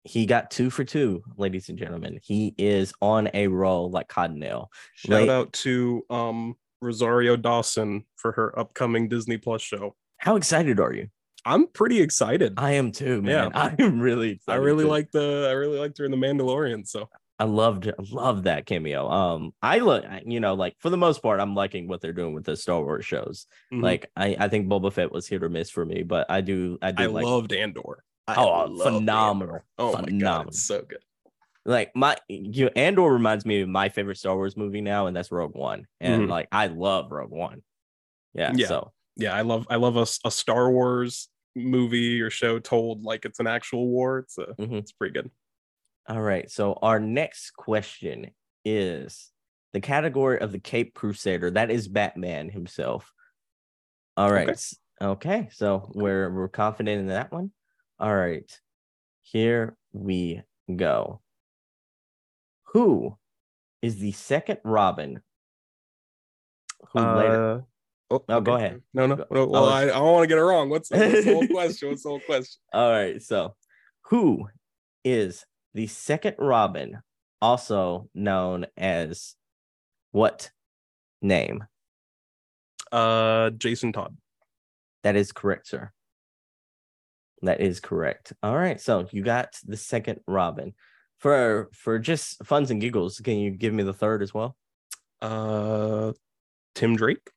[0.07, 2.19] He got two for two, ladies and gentlemen.
[2.23, 4.67] He is on a roll like Cottonelle.
[4.95, 9.95] Shout Like- out to um Rosario Dawson for her upcoming Disney Plus show.
[10.19, 11.07] How excited are you?
[11.45, 12.53] I'm pretty excited.
[12.57, 13.51] I am too, man.
[13.55, 13.59] Yeah.
[13.59, 14.89] I am really I really too.
[14.89, 16.87] like the I really liked her in the Mandalorian.
[16.87, 19.07] So I loved love that cameo.
[19.09, 22.33] Um, I look, you know, like for the most part, I'm liking what they're doing
[22.33, 23.45] with the Star Wars shows.
[23.71, 23.83] mhm.
[23.83, 26.77] Like, I I think Boba Fett was hit or miss for me, but I do
[26.81, 28.03] I do I like loved Andor.
[28.27, 29.61] Oh, phenomenal.
[29.77, 30.47] Oh my god, Phenomenal.
[30.49, 30.99] it's so good.
[31.65, 35.31] like my you Andor reminds me of my favorite Star Wars movie now, and that's
[35.31, 35.85] Rogue One.
[35.99, 36.29] And Mhm.
[36.29, 37.63] like I love Rogue One.
[38.33, 38.51] Yeah.
[38.55, 38.67] Yeah.
[38.67, 43.25] So Yeah, I love I love a, a Star Wars movie or show told like
[43.25, 44.19] it's an actual war.
[44.19, 44.73] It's a, Mhm.
[44.73, 45.31] it's pretty good.
[46.09, 46.49] all right.
[46.49, 48.31] So our next question
[48.63, 49.31] is
[49.73, 51.51] the category of the Cape Crusader.
[51.51, 53.11] That is Batman himself.
[54.15, 54.49] All right.
[54.49, 54.57] Okay.
[55.01, 55.49] Okay.
[55.51, 57.51] So we're we're confident in that one.
[57.99, 58.49] All right.
[59.21, 60.41] Here we
[60.73, 61.21] go.
[62.73, 63.17] Who
[63.81, 65.21] is the second Robin?
[66.93, 67.61] Who later Uh,
[68.11, 68.65] oh, Oh, go okay.
[68.65, 68.81] ahead.
[68.93, 69.15] No, no.
[69.15, 70.69] No well, oh, I, I don't want to get it wrong.
[70.69, 71.89] What's, what's the whole question?
[71.89, 72.59] What's the whole question?
[72.71, 73.21] All right.
[73.21, 73.55] So,
[74.03, 74.47] who
[75.03, 76.99] is the second Robin,
[77.41, 79.35] also known as
[80.11, 80.51] what
[81.21, 81.65] name?
[82.91, 84.15] Uh, Jason Todd.
[85.03, 85.91] That is correct, sir.
[87.43, 88.33] That is correct.
[88.41, 88.79] All right.
[88.81, 90.73] So you got the second Robin.
[91.19, 94.55] For for just funs and giggles, can you give me the third as well?
[95.21, 96.13] Uh,
[96.75, 97.31] Tim Drake.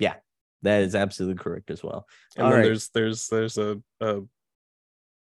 [0.00, 0.14] Yeah,
[0.62, 2.06] that is absolutely correct as well.
[2.36, 2.64] And All then right.
[2.64, 4.22] there's there's there's a, a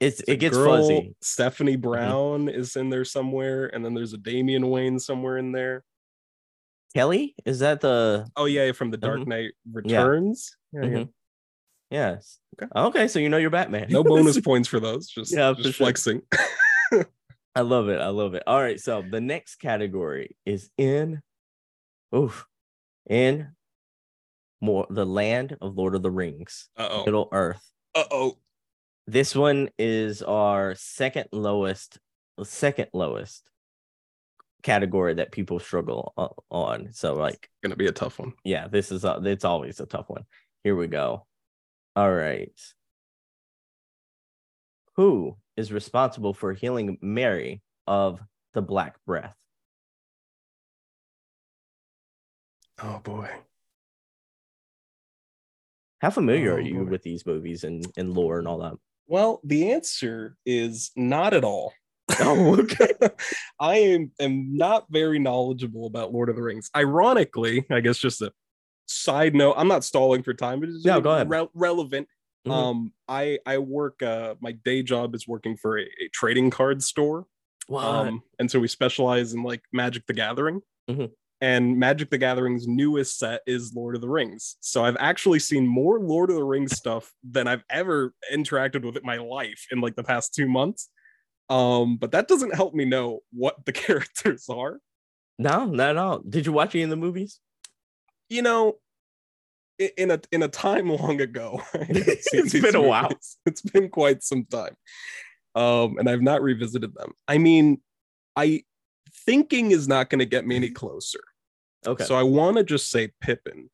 [0.01, 0.94] It's it gets girl, fuzzy.
[0.94, 1.11] Mm-hmm.
[1.20, 5.84] Stephanie Brown is in there somewhere, and then there's a Damian Wayne somewhere in there.
[6.94, 9.26] Kelley, is that the Oh yeah, from the Dark Mhm.
[9.26, 10.57] Knight Returns.
[10.72, 10.88] Yeah, yeah.
[10.88, 11.09] Mhm.
[11.97, 12.38] Yes.
[12.62, 12.70] Okay.
[12.76, 13.86] Okay, so you know you're Batman.
[13.88, 15.09] No bonus points for those.
[15.09, 15.86] Just Yeah, just sure.
[15.86, 16.22] flexing.
[17.55, 18.01] I love it.
[18.01, 18.42] I love it.
[18.47, 18.78] All right.
[18.78, 21.22] So the next category is in
[22.14, 22.47] oof.
[23.09, 23.49] In
[24.61, 27.05] more the land of Lord of the Rings, Uh oh.
[27.05, 27.62] Middle Earth.
[27.94, 28.36] Uh oh.
[29.07, 31.99] This one is our second lowest
[32.42, 33.49] second lowest
[34.62, 36.12] category that people struggle
[36.51, 36.88] on.
[36.92, 38.32] So like, Gonna be a tough one.
[38.44, 40.24] yeah, this is a, it's always a tough one.
[40.64, 41.26] Here we go.
[41.97, 42.53] All right.
[44.97, 48.20] Who is responsible for healing Merry of
[48.53, 49.34] the Black Breath?
[52.82, 53.30] Oh boy.
[56.01, 56.90] How familiar Oh, are you boy.
[56.90, 58.74] with these movies and, and lore and all that?
[59.07, 61.72] Well, the answer is not at all.
[62.20, 62.92] Oh, okay.
[63.61, 66.70] I am, am not very knowledgeable about Lord of the Rings.
[66.76, 68.32] Ironically, I guess just a
[68.87, 71.28] side note, I'm not stalling for time, but it's No, go ahead.
[71.30, 72.09] re- relevant.
[72.47, 72.53] Mhm.
[72.53, 76.82] Um, I I work uh my day job is working for a, a trading card
[76.82, 77.26] store.
[77.66, 77.84] What?
[77.84, 80.61] Um, and so we specialize in like Magic the Gathering.
[80.89, 81.11] Mhm.
[81.41, 84.57] And Magic the Gathering's newest set is Lord of the Rings.
[84.61, 88.97] So I've actually seen more Lord of the Rings stuff than I've ever interacted with
[88.97, 90.89] in my life in like the past two months.
[91.51, 94.80] Um, but that doesn't help me know what the characters are.
[95.39, 96.20] no, not at all.
[96.20, 97.41] Did you watch any of the movies?
[98.29, 98.74] You know,
[99.79, 101.62] in a in a time long ago.
[101.74, 103.11] It's It's been a while.
[103.45, 104.77] It's been quite some time.
[105.55, 107.12] Um, and I've not revisited them.
[107.29, 107.81] I mean,
[108.37, 108.62] I
[109.24, 111.20] thinking is not going to get me any closer.
[111.87, 112.05] Okay.
[112.05, 113.70] So I want to just say Pippin.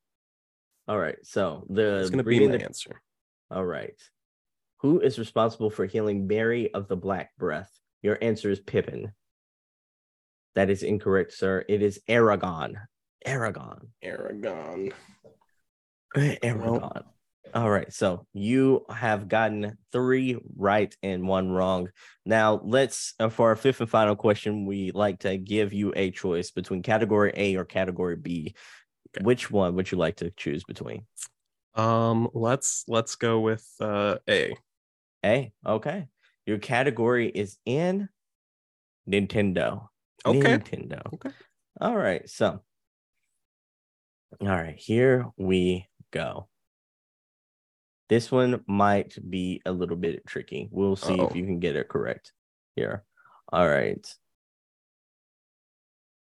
[0.86, 1.16] all right.
[1.24, 3.00] So the It's going to be my the- answer.
[3.50, 4.00] All right.
[4.80, 7.70] Who is responsible for healing Merry of the Black Breath?
[8.02, 9.12] Your answer is Pippin.
[10.54, 11.64] That is incorrect, sir.
[11.68, 12.74] It is Aragorn.
[13.26, 13.88] Aragorn.
[14.04, 14.92] Aragorn.
[16.16, 17.04] Aragorn.
[17.54, 17.92] All right.
[17.92, 21.90] So you have gotten three right and one wrong.
[22.24, 26.10] Now, let's, uh, for our fifth and final question, we like to give you a
[26.10, 28.54] choice between category A or category B.
[29.14, 29.24] Okay.
[29.24, 31.06] Which one would you like to choose between?
[31.74, 34.54] Um, let's let's go with uh A.
[35.24, 35.52] A.
[35.66, 36.06] Okay.
[36.46, 38.08] Your category is in
[39.08, 39.88] Nintendo.
[40.24, 40.58] Okay.
[40.58, 41.00] Nintendo.
[41.14, 41.30] Okay.
[41.80, 42.28] All right.
[42.28, 42.62] So,
[44.40, 46.48] all right, here we go.
[48.08, 50.68] This one might be a little bit tricky.
[50.70, 51.28] We'll see Uh-oh.
[51.28, 52.32] if you can get it correct
[52.76, 53.04] here.
[53.50, 54.06] All right.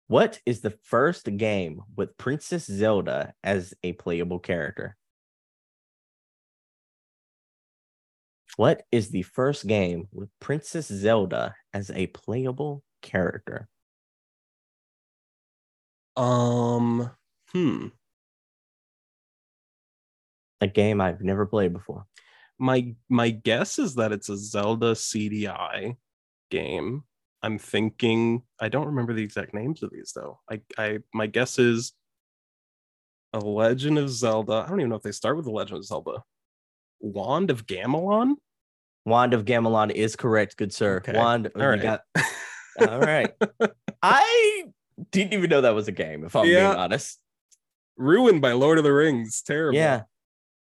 [0.09, 4.97] What is the first game with Princess Zelda as a playable character?
[8.57, 13.69] What is the first game with Princess Zelda as a playable character?
[16.17, 17.11] Um,
[17.57, 17.87] hmm.
[20.61, 22.07] A game I've never played before.
[22.59, 25.97] My my guess is that it's a Zelda CDI
[26.51, 27.05] game.
[27.43, 30.41] I'm thinking I don't remember the exact names of these though.
[30.51, 31.93] I I my guess is
[33.35, 34.65] a Legend of Zelda.
[34.65, 36.23] I don't even know if they start with the Legend of Zelda.
[37.01, 38.37] Wand of Gamelon?
[39.05, 40.97] Wand of Gamelon is correct, good sir.
[40.97, 41.13] Okay.
[41.13, 41.51] Wand.
[41.55, 41.83] All you right.
[41.83, 42.01] got-
[42.91, 43.33] all right.
[44.03, 44.65] I
[45.11, 46.69] didn't even know that was a game, if I'm Yeah.
[46.71, 47.21] being honest.
[47.97, 49.43] Ruined by Lord of the Rings.
[49.43, 49.79] Terrible.
[49.79, 50.03] Yeah.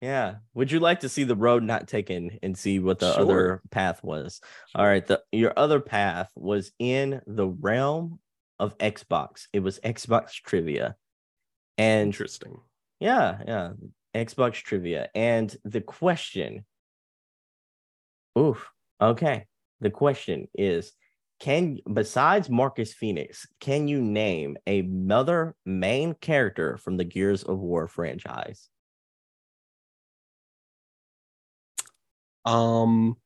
[0.00, 0.36] Yeah.
[0.54, 3.22] Would you like to see the road not taken and see what the Sure.
[3.22, 4.40] other path was?
[4.74, 5.04] All right.
[5.06, 8.20] The your other path was in the realm
[8.58, 9.46] of Xbox.
[9.52, 10.96] It was Xbox trivia.
[11.76, 12.58] And Interesting.
[13.00, 13.72] yeah, yeah.
[14.14, 15.08] Xbox trivia.
[15.14, 16.64] And the question.
[18.38, 18.70] Oof.
[19.00, 19.46] Okay.
[19.80, 20.92] The question is
[21.40, 27.86] can besides Marcus Phoenix, can you name another main character from the Gears of War
[27.86, 28.68] franchise?
[32.44, 33.16] Um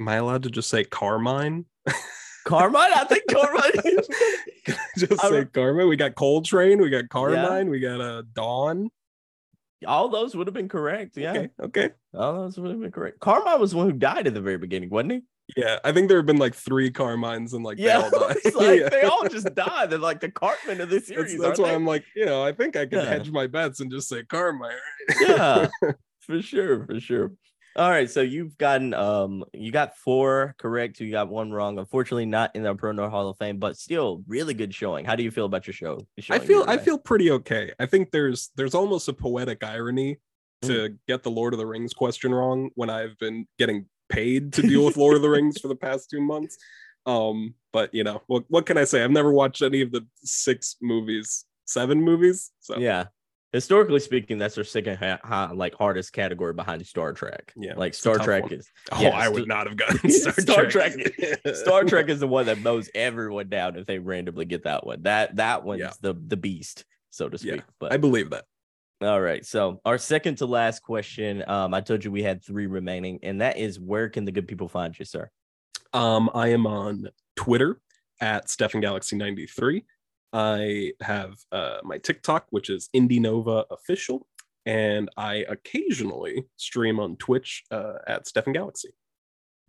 [0.00, 1.66] Am I allowed to just say Carmine?
[2.46, 2.92] Carmine?
[2.94, 3.72] I think Carmine.
[4.64, 5.88] Can I just say Carmine?
[5.88, 8.90] We got Cole Train, we got Carmine, we got uh Dom.
[9.86, 11.16] All those would have been correct.
[11.16, 11.32] Yeah.
[11.32, 11.90] Okay, okay.
[12.14, 13.20] All those would have been correct.
[13.20, 15.22] Carmine was the one who died at the very beginning, wasn't he?
[15.56, 18.36] Yeah, I think there have been like three Carmines and like they all died.
[18.44, 18.88] it's like Yeah.
[18.88, 19.86] they all just die.
[19.86, 21.32] They're like the Cartman of the series.
[21.38, 21.74] that's aren't why they?
[21.74, 23.04] I'm like, you know, I think I can Yeah.
[23.06, 24.70] hedge my bets and just say Carmine.
[25.08, 25.28] Right?
[25.28, 25.68] yeah,
[26.20, 27.32] for sure, for sure.
[27.76, 31.78] All right, so you've gotten um you got four correct, you got one wrong.
[31.78, 35.04] Unfortunately, not in the Pro Nerd Hall of Fame, but still really good showing.
[35.04, 36.00] How do you feel about your show?
[36.30, 37.72] I feel I feel pretty okay.
[37.78, 40.18] I think there's there's almost a poetic irony
[40.62, 40.98] to Mm.
[41.08, 44.84] get the Lord of the Rings question wrong when I've been getting paid to deal
[44.84, 46.58] with Lord of the Rings for the past two months.
[47.06, 49.02] Um, but you know, what what can I say?
[49.02, 52.50] I've never watched any of the six movies, seven movies.
[52.60, 53.06] So yeah.
[53.52, 57.52] Historically speaking, that's our second ha- ha- like hardest category behind Star Trek.
[57.56, 58.52] Yeah, like Star Trek one.
[58.52, 61.40] is oh, yeah, I St- would not have gotten Star Star, Trek- Trek.
[61.56, 65.02] Star Trek is the one that mows everyone down if they randomly get that one.
[65.02, 65.90] That that one's Yeah.
[66.00, 67.64] the the beast, so to Yeah, speak.
[67.80, 68.44] but I believe that.
[69.02, 69.46] All right.
[69.46, 71.42] So our second to last question.
[71.48, 74.46] Um, I told you we had three remaining, and that is where can the good
[74.46, 75.30] people find you, sir?
[75.94, 77.80] Um, I am on Twitter
[78.20, 79.84] at StefenGalaxy93.
[80.34, 84.26] I have uh, my TikTok, which is IndieNova Official,
[84.66, 88.90] and I occasionally stream on Twitch uh, at Stefen Galaxy.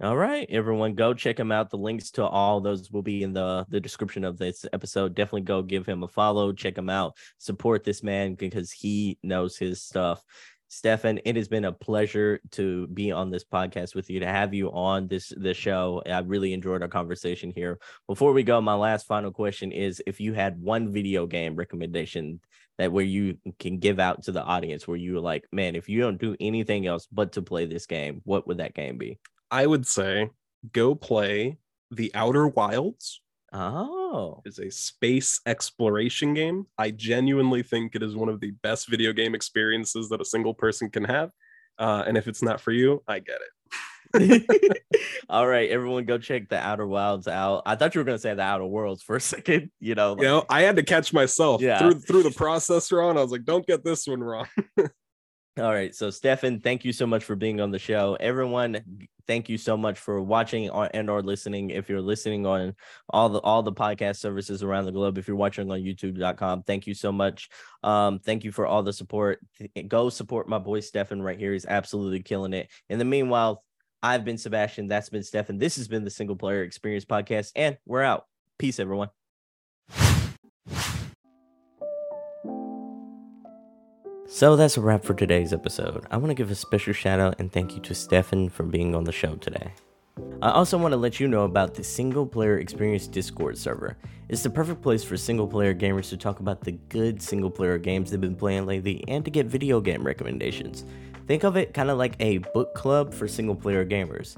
[0.02, 1.70] All right, everyone, go check him out.
[1.70, 5.14] The links to all those will be in the the description of this episode.
[5.14, 9.58] Definitely go give him a follow, check him out, support this man because he knows
[9.58, 10.24] his stuff.
[10.72, 14.56] Stefen, it has been a pleasure to be on this podcast with you, to have
[14.56, 16.02] you on this this show.
[16.08, 17.78] I really enjoyed our conversation here.
[18.08, 22.40] Before we go, my last final question is: If you had one video game recommendation
[22.80, 25.88] that where you can give out to the audience, where you were like, man, if
[25.88, 29.20] you don't do anything else but to play this game, what would that game be?
[29.52, 30.30] I would say
[30.72, 31.58] go play
[31.92, 33.22] The Outer Wilds.
[33.54, 36.68] Oh, is a space exploration game.
[36.78, 40.54] I genuinely think it is one of the best video game experiences that a single
[40.54, 41.32] person can have.
[41.78, 43.52] Uh, and if it's not for you, I get it.
[45.30, 47.64] All right, everyone, go check the Outer Wilds out.
[47.66, 49.72] I thought you were gonna say the Outer Worlds for a second.
[49.80, 51.80] You know, like, you know, I had to catch myself yeah.
[51.80, 53.18] through through the processor on.
[53.18, 54.48] I was like, don't get this one wrong.
[55.58, 55.94] All right.
[55.94, 58.16] So, Stefen, thank you so much for being on the show.
[58.22, 58.80] Everyone,
[59.28, 61.72] thank you so much for watching and or listening.
[61.72, 62.74] If you're listening on
[63.10, 66.88] all the all the podcast services around the globe, if you're watching on youtube.com, thank
[66.88, 67.50] you so much.
[67.84, 69.40] Um, thank you for all the support.
[69.90, 71.52] Go support my boy Stefen right here.
[71.52, 72.70] He's absolutely killing it.
[72.90, 73.64] In the meanwhile,
[74.02, 74.88] I've been Sebastion.
[74.88, 75.60] That's been Stefen.
[75.60, 78.26] This has been the Single Player Experience Podcast, and we're out.
[78.58, 79.10] Peace, everyone.
[84.34, 86.06] So that's a wrap for today's episode.
[86.10, 88.96] I want to give a special shout out and thank you to Stefen for being
[88.96, 89.74] on the show today.
[90.42, 93.98] I also want to let you know about the Single Player Experience Discord server.
[94.30, 97.78] It's the perfect place for single player gamers to talk about the good single player
[97.78, 100.86] games they've been playing lately and to get video game recommendations.
[101.28, 104.38] Think of it kind of like a book club for single player gamers.